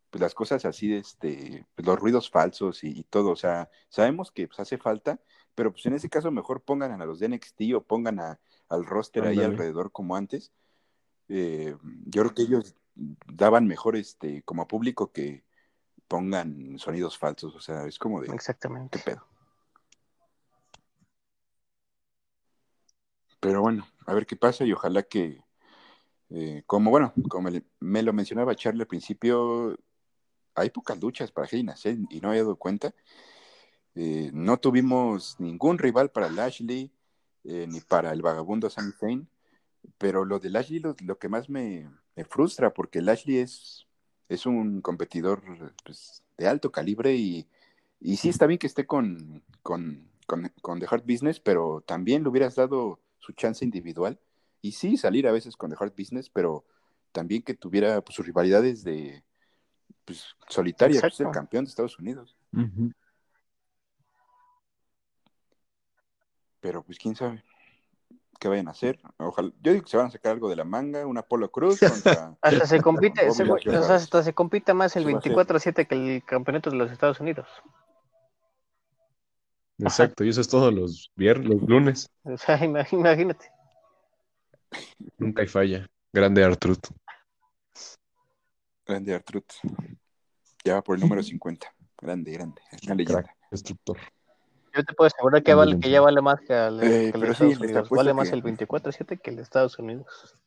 pues, 0.09 0.21
las 0.21 0.33
cosas 0.35 0.65
así, 0.65 0.93
este, 0.93 1.65
pues, 1.75 1.87
los 1.87 1.97
ruidos 1.97 2.29
falsos 2.29 2.83
y, 2.83 3.03
todo, 3.03 3.31
o 3.31 3.35
sea, 3.35 3.69
sabemos 3.89 4.31
que 4.31 4.47
pues, 4.47 4.59
hace 4.59 4.77
falta, 4.77 5.21
pero 5.55 5.71
pues 5.71 5.85
en 5.85 5.93
ese 5.93 6.09
caso 6.09 6.31
mejor 6.31 6.61
pongan 6.61 7.01
a 7.01 7.05
los 7.05 7.19
de 7.19 7.29
NXT 7.29 7.61
o 7.75 7.81
pongan 7.83 8.19
a, 8.19 8.39
al 8.67 8.85
roster 8.85 9.25
ahí 9.25 9.39
alrededor 9.39 9.91
como 9.91 10.15
antes. 10.15 10.51
Eh, 11.29 11.75
yo 12.05 12.23
creo 12.23 12.33
que 12.33 12.41
ellos 12.41 12.75
daban 12.95 13.67
mejor 13.67 13.95
este 13.95 14.43
como 14.43 14.67
público 14.67 15.11
que 15.11 15.43
pongan 16.07 16.77
sonidos 16.77 17.17
falsos, 17.17 17.55
o 17.55 17.61
sea, 17.61 17.85
es 17.85 17.97
como 17.97 18.21
de 18.21 18.33
Exactamente. 18.33 18.99
¿Qué 18.99 19.11
pedo? 19.11 19.25
Pero 23.39 23.61
bueno, 23.61 23.87
a 24.05 24.13
ver 24.13 24.25
qué 24.25 24.35
pasa 24.35 24.65
y 24.65 24.71
ojalá 24.73 25.03
que, 25.03 25.43
eh, 26.29 26.63
como 26.67 26.91
bueno, 26.91 27.13
como 27.27 27.49
me 27.79 28.03
lo 28.03 28.13
mencionaba 28.13 28.55
Charlie 28.55 28.81
al 28.81 28.87
principio, 28.87 29.77
hay 30.53 30.69
pocas 30.69 30.99
luchas 31.01 31.31
para 31.31 31.47
Hell 31.49 31.65
y 32.09 32.21
no 32.21 32.33
he 32.33 32.37
dado 32.37 32.55
cuenta. 32.55 32.93
Eh, 33.95 34.29
no 34.33 34.57
tuvimos 34.57 35.39
ningún 35.39 35.77
rival 35.77 36.11
para 36.11 36.29
Lashley 36.29 36.91
eh, 37.43 37.65
ni 37.67 37.81
para 37.81 38.13
el 38.13 38.21
vagabundo 38.21 38.69
Sami 38.69 38.91
Zayn, 38.93 39.27
pero 39.97 40.25
lo 40.25 40.39
de 40.39 40.49
Lashley 40.49 40.79
lo, 40.79 40.95
lo 41.03 41.17
que 41.17 41.29
más 41.29 41.49
me, 41.49 41.89
frustra 42.29 42.73
porque 42.73 43.01
Lashley 43.01 43.37
es, 43.37 43.87
es 44.29 44.45
un 44.45 44.81
competidor 44.81 45.41
pues, 45.83 46.23
de 46.37 46.47
alto 46.47 46.71
calibre 46.71 47.15
y, 47.15 47.47
y 47.99 48.17
sí 48.17 48.29
está 48.29 48.47
bien 48.47 48.59
que 48.59 48.67
esté 48.67 48.85
con, 48.85 49.43
con, 49.63 50.07
con, 50.27 50.51
con 50.61 50.79
The 50.79 50.87
Hard 50.89 51.03
Business, 51.03 51.39
pero 51.39 51.81
también 51.85 52.23
le 52.23 52.29
hubieras 52.29 52.55
dado 52.55 52.99
su 53.19 53.33
chance 53.33 53.63
individual. 53.63 54.19
Y 54.61 54.73
sí, 54.73 54.97
salir 54.97 55.27
a 55.27 55.31
veces 55.31 55.55
con 55.57 55.71
The 55.71 55.77
Hard 55.79 55.93
Business, 55.97 56.29
pero 56.29 56.65
también 57.11 57.41
que 57.41 57.55
tuviera 57.55 58.01
pues, 58.01 58.15
sus 58.15 58.25
rivalidades 58.25 58.83
de 58.83 59.23
pues, 60.05 60.35
solitaria, 60.47 61.01
pues, 61.01 61.19
el 61.19 61.31
campeón 61.31 61.65
de 61.65 61.69
Estados 61.69 61.97
Unidos. 61.97 62.37
Pero 66.59 66.83
pues 66.83 66.99
quién 66.99 67.15
sabe 67.15 67.43
qué 68.41 68.47
vayan 68.47 68.67
a 68.67 68.71
hacer. 68.71 68.99
Ojalá, 69.17 69.51
yo 69.61 69.71
digo 69.71 69.83
que 69.83 69.89
se 69.91 69.97
van 69.97 70.07
a 70.07 70.09
sacar 70.09 70.31
algo 70.31 70.49
de 70.49 70.55
la 70.55 70.63
manga, 70.63 71.05
un 71.05 71.15
Apolo 71.15 71.51
Cruz 71.51 71.79
contra. 71.79 72.35
hasta 72.41 72.65
se 72.65 72.81
compite, 72.81 73.21
hasta 73.27 74.23
se 74.23 74.33
compite 74.33 74.73
más 74.73 74.95
el 74.95 75.05
24-7 75.05 75.87
que 75.87 75.95
el 75.95 76.23
campeonato 76.25 76.71
de 76.71 76.77
los 76.77 76.91
Estados 76.91 77.19
Unidos. 77.19 77.47
Exacto, 79.77 80.23
y 80.23 80.29
eso 80.29 80.41
es 80.41 80.47
todos 80.47 80.73
los 80.73 81.11
viernes, 81.15 81.49
los 81.49 81.61
lunes. 81.61 82.09
O 82.23 82.35
sea, 82.35 82.59
imagínate. 82.91 83.51
Nunca 85.19 85.43
hay 85.43 85.47
falla. 85.47 85.87
Grande 86.11 86.43
Artrud. 86.43 86.79
Grande 88.87 89.13
Artrud. 89.13 89.43
Ya 90.65 90.73
va 90.75 90.81
por 90.81 90.95
el 90.95 91.01
número 91.01 91.21
50. 91.21 91.71
Grande, 91.99 92.31
grande. 92.31 92.61
Una 92.85 92.95
leyenda. 92.95 93.35
Destructor. 93.51 93.97
Yo 94.73 94.85
te 94.85 94.93
puedo 94.93 95.07
asegurar 95.07 95.43
que, 95.43 95.53
vale, 95.53 95.79
que 95.79 95.89
ya 95.89 95.99
vale 95.99 96.21
más 96.21 96.39
que, 96.41 96.53
el, 96.53 96.81
eh, 96.81 97.07
Estados 97.07 97.41
Unidos. 97.41 97.89
Vale 97.89 98.13
más 98.13 98.31
el 98.31 98.41
24-7 98.41 99.19
que 99.19 99.31
el 99.31 99.39
Estados 99.39 99.77
Unidos. 99.79 100.37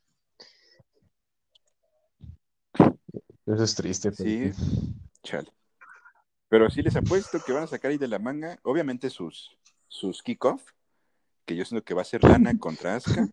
Eso 3.47 3.63
es 3.63 3.75
triste. 3.75 4.13
Sí, 4.13 4.53
chale. 5.23 5.53
Pero 6.49 6.71
sí 6.71 6.83
les 6.83 6.97
apuesto 6.97 7.39
que 7.45 7.53
van 7.53 7.65
a 7.65 7.67
sacar 7.67 7.91
ahí 7.91 7.99
de 7.99 8.09
la 8.09 8.19
manga, 8.19 8.59
obviamente 8.63 9.11
sus, 9.11 9.59
sus 9.89 10.23
kickoff, 10.23 10.63
que 11.45 11.57
yo 11.57 11.65
siento 11.65 11.85
que 11.85 11.95
va 11.95 12.03
a 12.03 12.07
ser 12.07 12.25
Lana 12.25 12.57
contra 12.59 12.97
Asuka. 12.97 13.29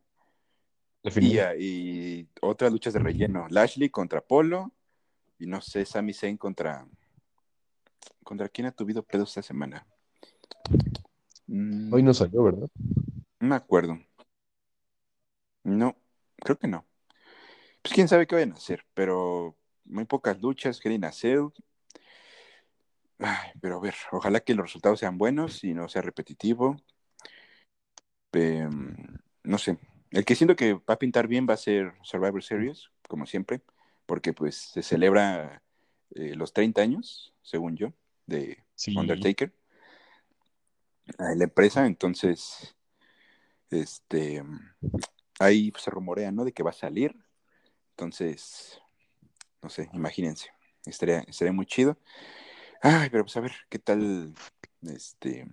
Y, 1.03 1.39
y, 1.39 2.29
otras 2.41 2.71
luchas 2.71 2.93
de 2.93 2.99
relleno. 2.99 3.47
Lashley 3.49 3.89
contra 3.89 4.21
Polo. 4.21 4.71
Y 5.39 5.47
no 5.47 5.61
sé, 5.61 5.85
Sami 5.85 6.13
Zayn 6.13 6.37
contra. 6.37 6.85
¿Contra 8.23 8.49
quién 8.49 8.67
ha 8.67 8.71
tuvido 8.71 9.01
pedos 9.01 9.29
esta 9.29 9.41
semana? 9.41 9.87
Mm. 11.47 11.93
Hoy 11.93 12.03
no 12.03 12.13
salió, 12.13 12.43
¿verdad? 12.43 12.67
No 13.39 13.47
me 13.47 13.55
acuerdo. 13.55 13.99
No, 15.63 15.95
creo 16.37 16.57
que 16.57 16.67
no. 16.67 16.85
Pues 17.81 17.93
quién 17.93 18.07
sabe 18.07 18.27
qué 18.27 18.35
vayan 18.35 18.51
a 18.51 18.55
hacer, 18.55 18.85
pero 18.93 19.55
muy 19.85 20.05
pocas 20.05 20.41
luchas. 20.41 20.79
Quieren 20.79 21.05
hacer 21.05 21.39
pero 23.61 23.77
a 23.77 23.79
ver, 23.79 23.93
ojalá 24.11 24.39
que 24.39 24.55
los 24.55 24.65
resultados 24.65 24.99
sean 24.99 25.17
buenos 25.17 25.63
y 25.63 25.73
no 25.73 25.87
sea 25.87 26.01
repetitivo. 26.01 26.77
Em, 28.31 28.95
no 29.43 29.57
sé. 29.57 29.77
El 30.11 30.25
que 30.25 30.35
siento 30.35 30.55
que 30.55 30.73
va 30.73 30.95
a 30.95 30.99
pintar 30.99 31.27
bien 31.27 31.47
va 31.47 31.53
a 31.53 31.57
ser 31.57 31.93
Survivor 32.03 32.43
Series, 32.43 32.89
como 33.07 33.25
siempre, 33.25 33.61
porque 34.05 34.33
pues 34.33 34.55
se 34.55 34.81
celebra 34.81 35.61
eh, 36.15 36.35
los 36.35 36.53
30 36.53 36.81
años, 36.81 37.33
según 37.41 37.77
yo, 37.77 37.93
de 38.25 38.63
Undertaker. 38.95 39.53
La 41.17 41.43
empresa, 41.43 41.85
entonces, 41.85 42.75
este, 43.69 44.43
ahí 45.39 45.71
se 45.77 45.91
rumorea, 45.91 46.31
¿no? 46.31 46.45
De 46.45 46.53
que 46.53 46.63
va 46.63 46.71
a 46.71 46.73
salir. 46.73 47.15
Entonces, 47.91 48.81
no 49.61 49.69
sé, 49.69 49.89
imagínense. 49.93 50.49
estaría, 50.85 51.19
estaría 51.21 51.53
muy 51.53 51.65
chido. 51.65 51.97
Ay, 52.81 53.09
pero 53.11 53.23
pues 53.25 53.37
a 53.37 53.41
ver 53.41 53.53
qué 53.69 53.79
tal 53.79 54.33
este 54.83 55.47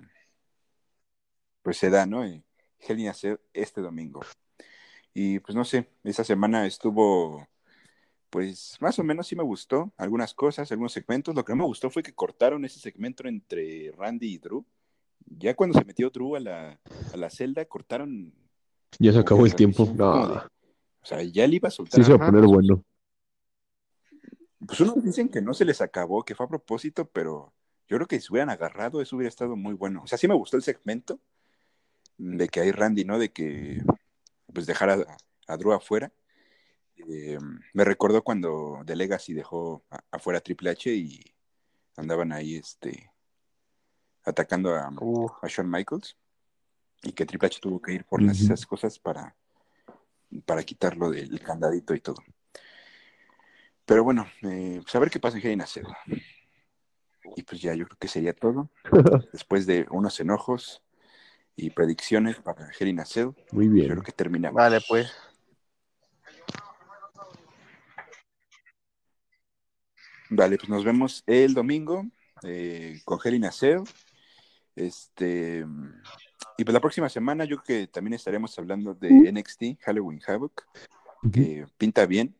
pues 1.62 1.76
se 1.76 1.90
da, 1.90 2.06
¿no? 2.06 2.24
Hell 2.24 2.98
in 2.98 3.12
este 3.52 3.80
domingo. 3.82 4.22
Y 5.12 5.40
pues 5.40 5.54
no 5.54 5.64
sé, 5.64 5.88
esa 6.04 6.24
semana 6.24 6.66
estuvo, 6.66 7.46
pues 8.30 8.78
más 8.80 8.98
o 8.98 9.04
menos 9.04 9.26
sí 9.26 9.36
me 9.36 9.42
gustó, 9.42 9.92
algunas 9.98 10.34
cosas, 10.34 10.70
algunos 10.72 10.92
segmentos. 10.92 11.34
Lo 11.34 11.44
que 11.44 11.52
no 11.52 11.58
me 11.58 11.64
gustó 11.64 11.90
fue 11.90 12.02
que 12.02 12.14
cortaron 12.14 12.64
ese 12.64 12.80
segmento 12.80 13.28
entre 13.28 13.92
Randy 13.92 14.34
y 14.34 14.38
Drew. 14.38 14.64
Ya 15.30 15.54
cuando 15.54 15.78
se 15.78 15.84
metió 15.84 16.10
Drew 16.10 16.36
a 16.36 16.40
la, 16.40 16.80
a 17.12 17.16
la 17.16 17.30
celda, 17.30 17.64
cortaron. 17.64 18.32
Ya 18.98 19.12
se 19.12 19.18
acabó 19.18 19.46
el 19.46 19.54
tiempo. 19.54 19.84
o 19.84 20.48
sea, 21.02 21.22
ya 21.22 21.46
le 21.46 21.56
iba 21.56 21.68
a 21.68 21.72
soltar. 21.72 22.00
Sí, 22.00 22.04
se 22.04 22.16
va 22.16 22.26
a 22.26 22.30
poner 22.30 22.46
bueno. 22.46 22.82
Pues 24.66 24.80
unos 24.80 25.02
dicen 25.04 25.28
que 25.28 25.40
no 25.40 25.54
se 25.54 25.64
les 25.64 25.80
acabó, 25.80 26.24
que 26.24 26.34
fue 26.34 26.46
a 26.46 26.48
propósito, 26.48 27.08
pero 27.08 27.52
yo 27.86 27.96
creo 27.96 28.06
que 28.08 28.20
si 28.20 28.32
hubieran 28.32 28.50
agarrado, 28.50 29.00
eso 29.00 29.16
hubiera 29.16 29.28
estado 29.28 29.56
muy 29.56 29.74
bueno. 29.74 30.02
O 30.02 30.06
sea, 30.06 30.18
sí 30.18 30.26
me 30.26 30.34
gustó 30.34 30.56
el 30.56 30.62
segmento 30.62 31.20
de 32.16 32.48
que 32.48 32.60
hay 32.60 32.72
Randy, 32.72 33.04
¿no? 33.04 33.18
De 33.18 33.30
que 33.30 33.82
pues 34.52 34.66
dejar 34.66 34.90
a, 35.46 35.56
Drew 35.56 35.72
afuera. 35.72 36.12
Eh, 37.08 37.38
me 37.72 37.84
recordó 37.84 38.22
cuando 38.22 38.82
The 38.84 38.96
Legacy 38.96 39.32
dejó 39.32 39.84
afuera 40.10 40.38
a 40.38 40.42
Triple 40.42 40.70
H 40.70 40.92
y 40.92 41.20
andaban 41.96 42.32
ahí 42.32 42.56
este 42.56 43.12
atacando 44.28 44.74
a, 44.74 44.90
Shawn 45.48 45.70
Michaels 45.70 46.16
y 47.02 47.12
que 47.12 47.26
Triple 47.26 47.46
H 47.46 47.60
tuvo 47.60 47.80
que 47.80 47.92
ir 47.92 48.04
por 48.04 48.22
esas 48.22 48.66
cosas 48.66 48.98
para, 48.98 49.34
para 50.44 50.62
quitarlo 50.62 51.10
del 51.10 51.40
candadito 51.40 51.94
y 51.94 52.00
todo. 52.00 52.22
Pero 53.84 54.04
bueno, 54.04 54.26
eh, 54.42 54.80
pues 54.82 54.94
a 54.94 54.98
ver 54.98 55.10
qué 55.10 55.18
pasa 55.18 55.38
en 55.38 55.60
Hell 55.60 55.86
Y 57.36 57.42
pues 57.42 57.60
ya 57.60 57.74
yo 57.74 57.86
creo 57.86 57.96
que 57.98 58.08
sería 58.08 58.34
todo. 58.34 58.70
Después 59.32 59.64
de 59.66 59.86
unos 59.90 60.20
enojos, 60.20 60.82
y 61.58 61.70
predicciones 61.70 62.36
para 62.36 62.70
Hell 62.78 62.96
Muy 63.50 63.68
bien. 63.68 63.88
Yo 63.88 63.94
creo 63.94 64.02
que 64.04 64.12
terminamos. 64.12 64.56
Vale, 64.56 64.78
pues. 64.86 65.12
Vale, 70.30 70.56
pues 70.56 70.68
nos 70.68 70.84
vemos 70.84 71.24
el 71.26 71.54
domingo 71.54 72.06
eh, 72.44 73.00
con 73.04 73.18
Hell 73.22 73.40
Este, 74.78 75.66
y 76.56 76.64
pues 76.64 76.72
la 76.72 76.80
próxima 76.80 77.08
semana 77.08 77.44
yo 77.44 77.56
creo 77.56 77.80
que 77.80 77.86
también 77.88 78.14
estaremos 78.14 78.56
hablando 78.58 78.94
de 78.94 79.10
NXT, 79.32 79.80
Halloween 79.80 80.20
Havoc, 80.26 80.64
que 81.32 81.66
pinta 81.76 82.06
bien. 82.06 82.34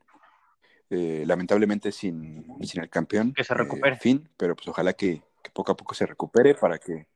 Eh, 0.91 1.24
lamentablemente 1.26 1.93
sin, 1.93 2.47
sin 2.62 2.80
el 2.80 2.89
campeón. 2.89 3.34
Que 3.34 3.45
se 3.45 3.53
recupere. 3.53 3.97
fin, 3.97 4.26
pero 4.39 4.57
pues 4.57 4.68
ojalá 4.68 4.95
que, 4.95 5.22
que 5.43 5.51
poco 5.51 5.72
a 5.72 5.76
poco 5.76 5.95
se 5.95 6.07
recupere 6.07 6.55
para 6.55 6.78
que 6.78 7.09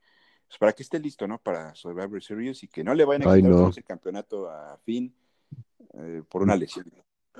pues, 0.52 0.58
para 0.58 0.72
que 0.74 0.82
esté 0.82 0.98
listo, 0.98 1.26
¿no? 1.26 1.38
Para 1.38 1.74
Survivor 1.74 2.22
Series 2.22 2.62
y 2.64 2.68
que 2.68 2.84
no 2.84 2.92
le 2.92 3.06
vayan 3.06 3.26
a 3.26 3.34
quitar 3.34 3.70
ese 3.70 3.82
campeonato 3.82 4.50
a 4.50 4.76
Finn 4.84 5.14
eh, 5.94 6.22
por 6.28 6.42
una 6.42 6.56
lesión. 6.56 6.84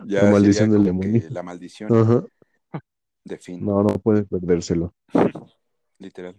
la 0.06 0.30
maldición 0.30 0.70
del 0.70 0.84
demonio. 0.84 1.22
La 1.28 1.42
maldición 1.42 2.26
de 3.24 3.36
Finn. 3.38 3.62
No, 3.66 3.82
no 3.82 3.98
puede 3.98 4.22
perdérselo. 4.22 4.94
Literal. 5.98 6.34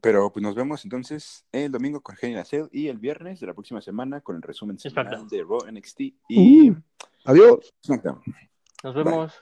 Pero 0.00 0.32
pues 0.32 0.42
nos 0.42 0.54
vemos 0.54 0.84
entonces 0.84 1.46
el 1.52 1.70
domingo 1.70 2.00
con 2.00 2.16
Genial 2.16 2.44
Cell 2.44 2.66
y 2.72 2.88
el 2.88 2.98
viernes 2.98 3.40
de 3.40 3.46
la 3.46 3.54
próxima 3.54 3.80
semana 3.80 4.20
con 4.20 4.36
el 4.36 4.42
resumen 4.42 4.78
semanal 4.78 5.28
de 5.28 5.42
Raw 5.42 5.60
NXT 5.70 6.00
y 6.28 6.72
adiós. 7.24 7.74
Nos 8.82 8.94
vemos. 8.94 9.32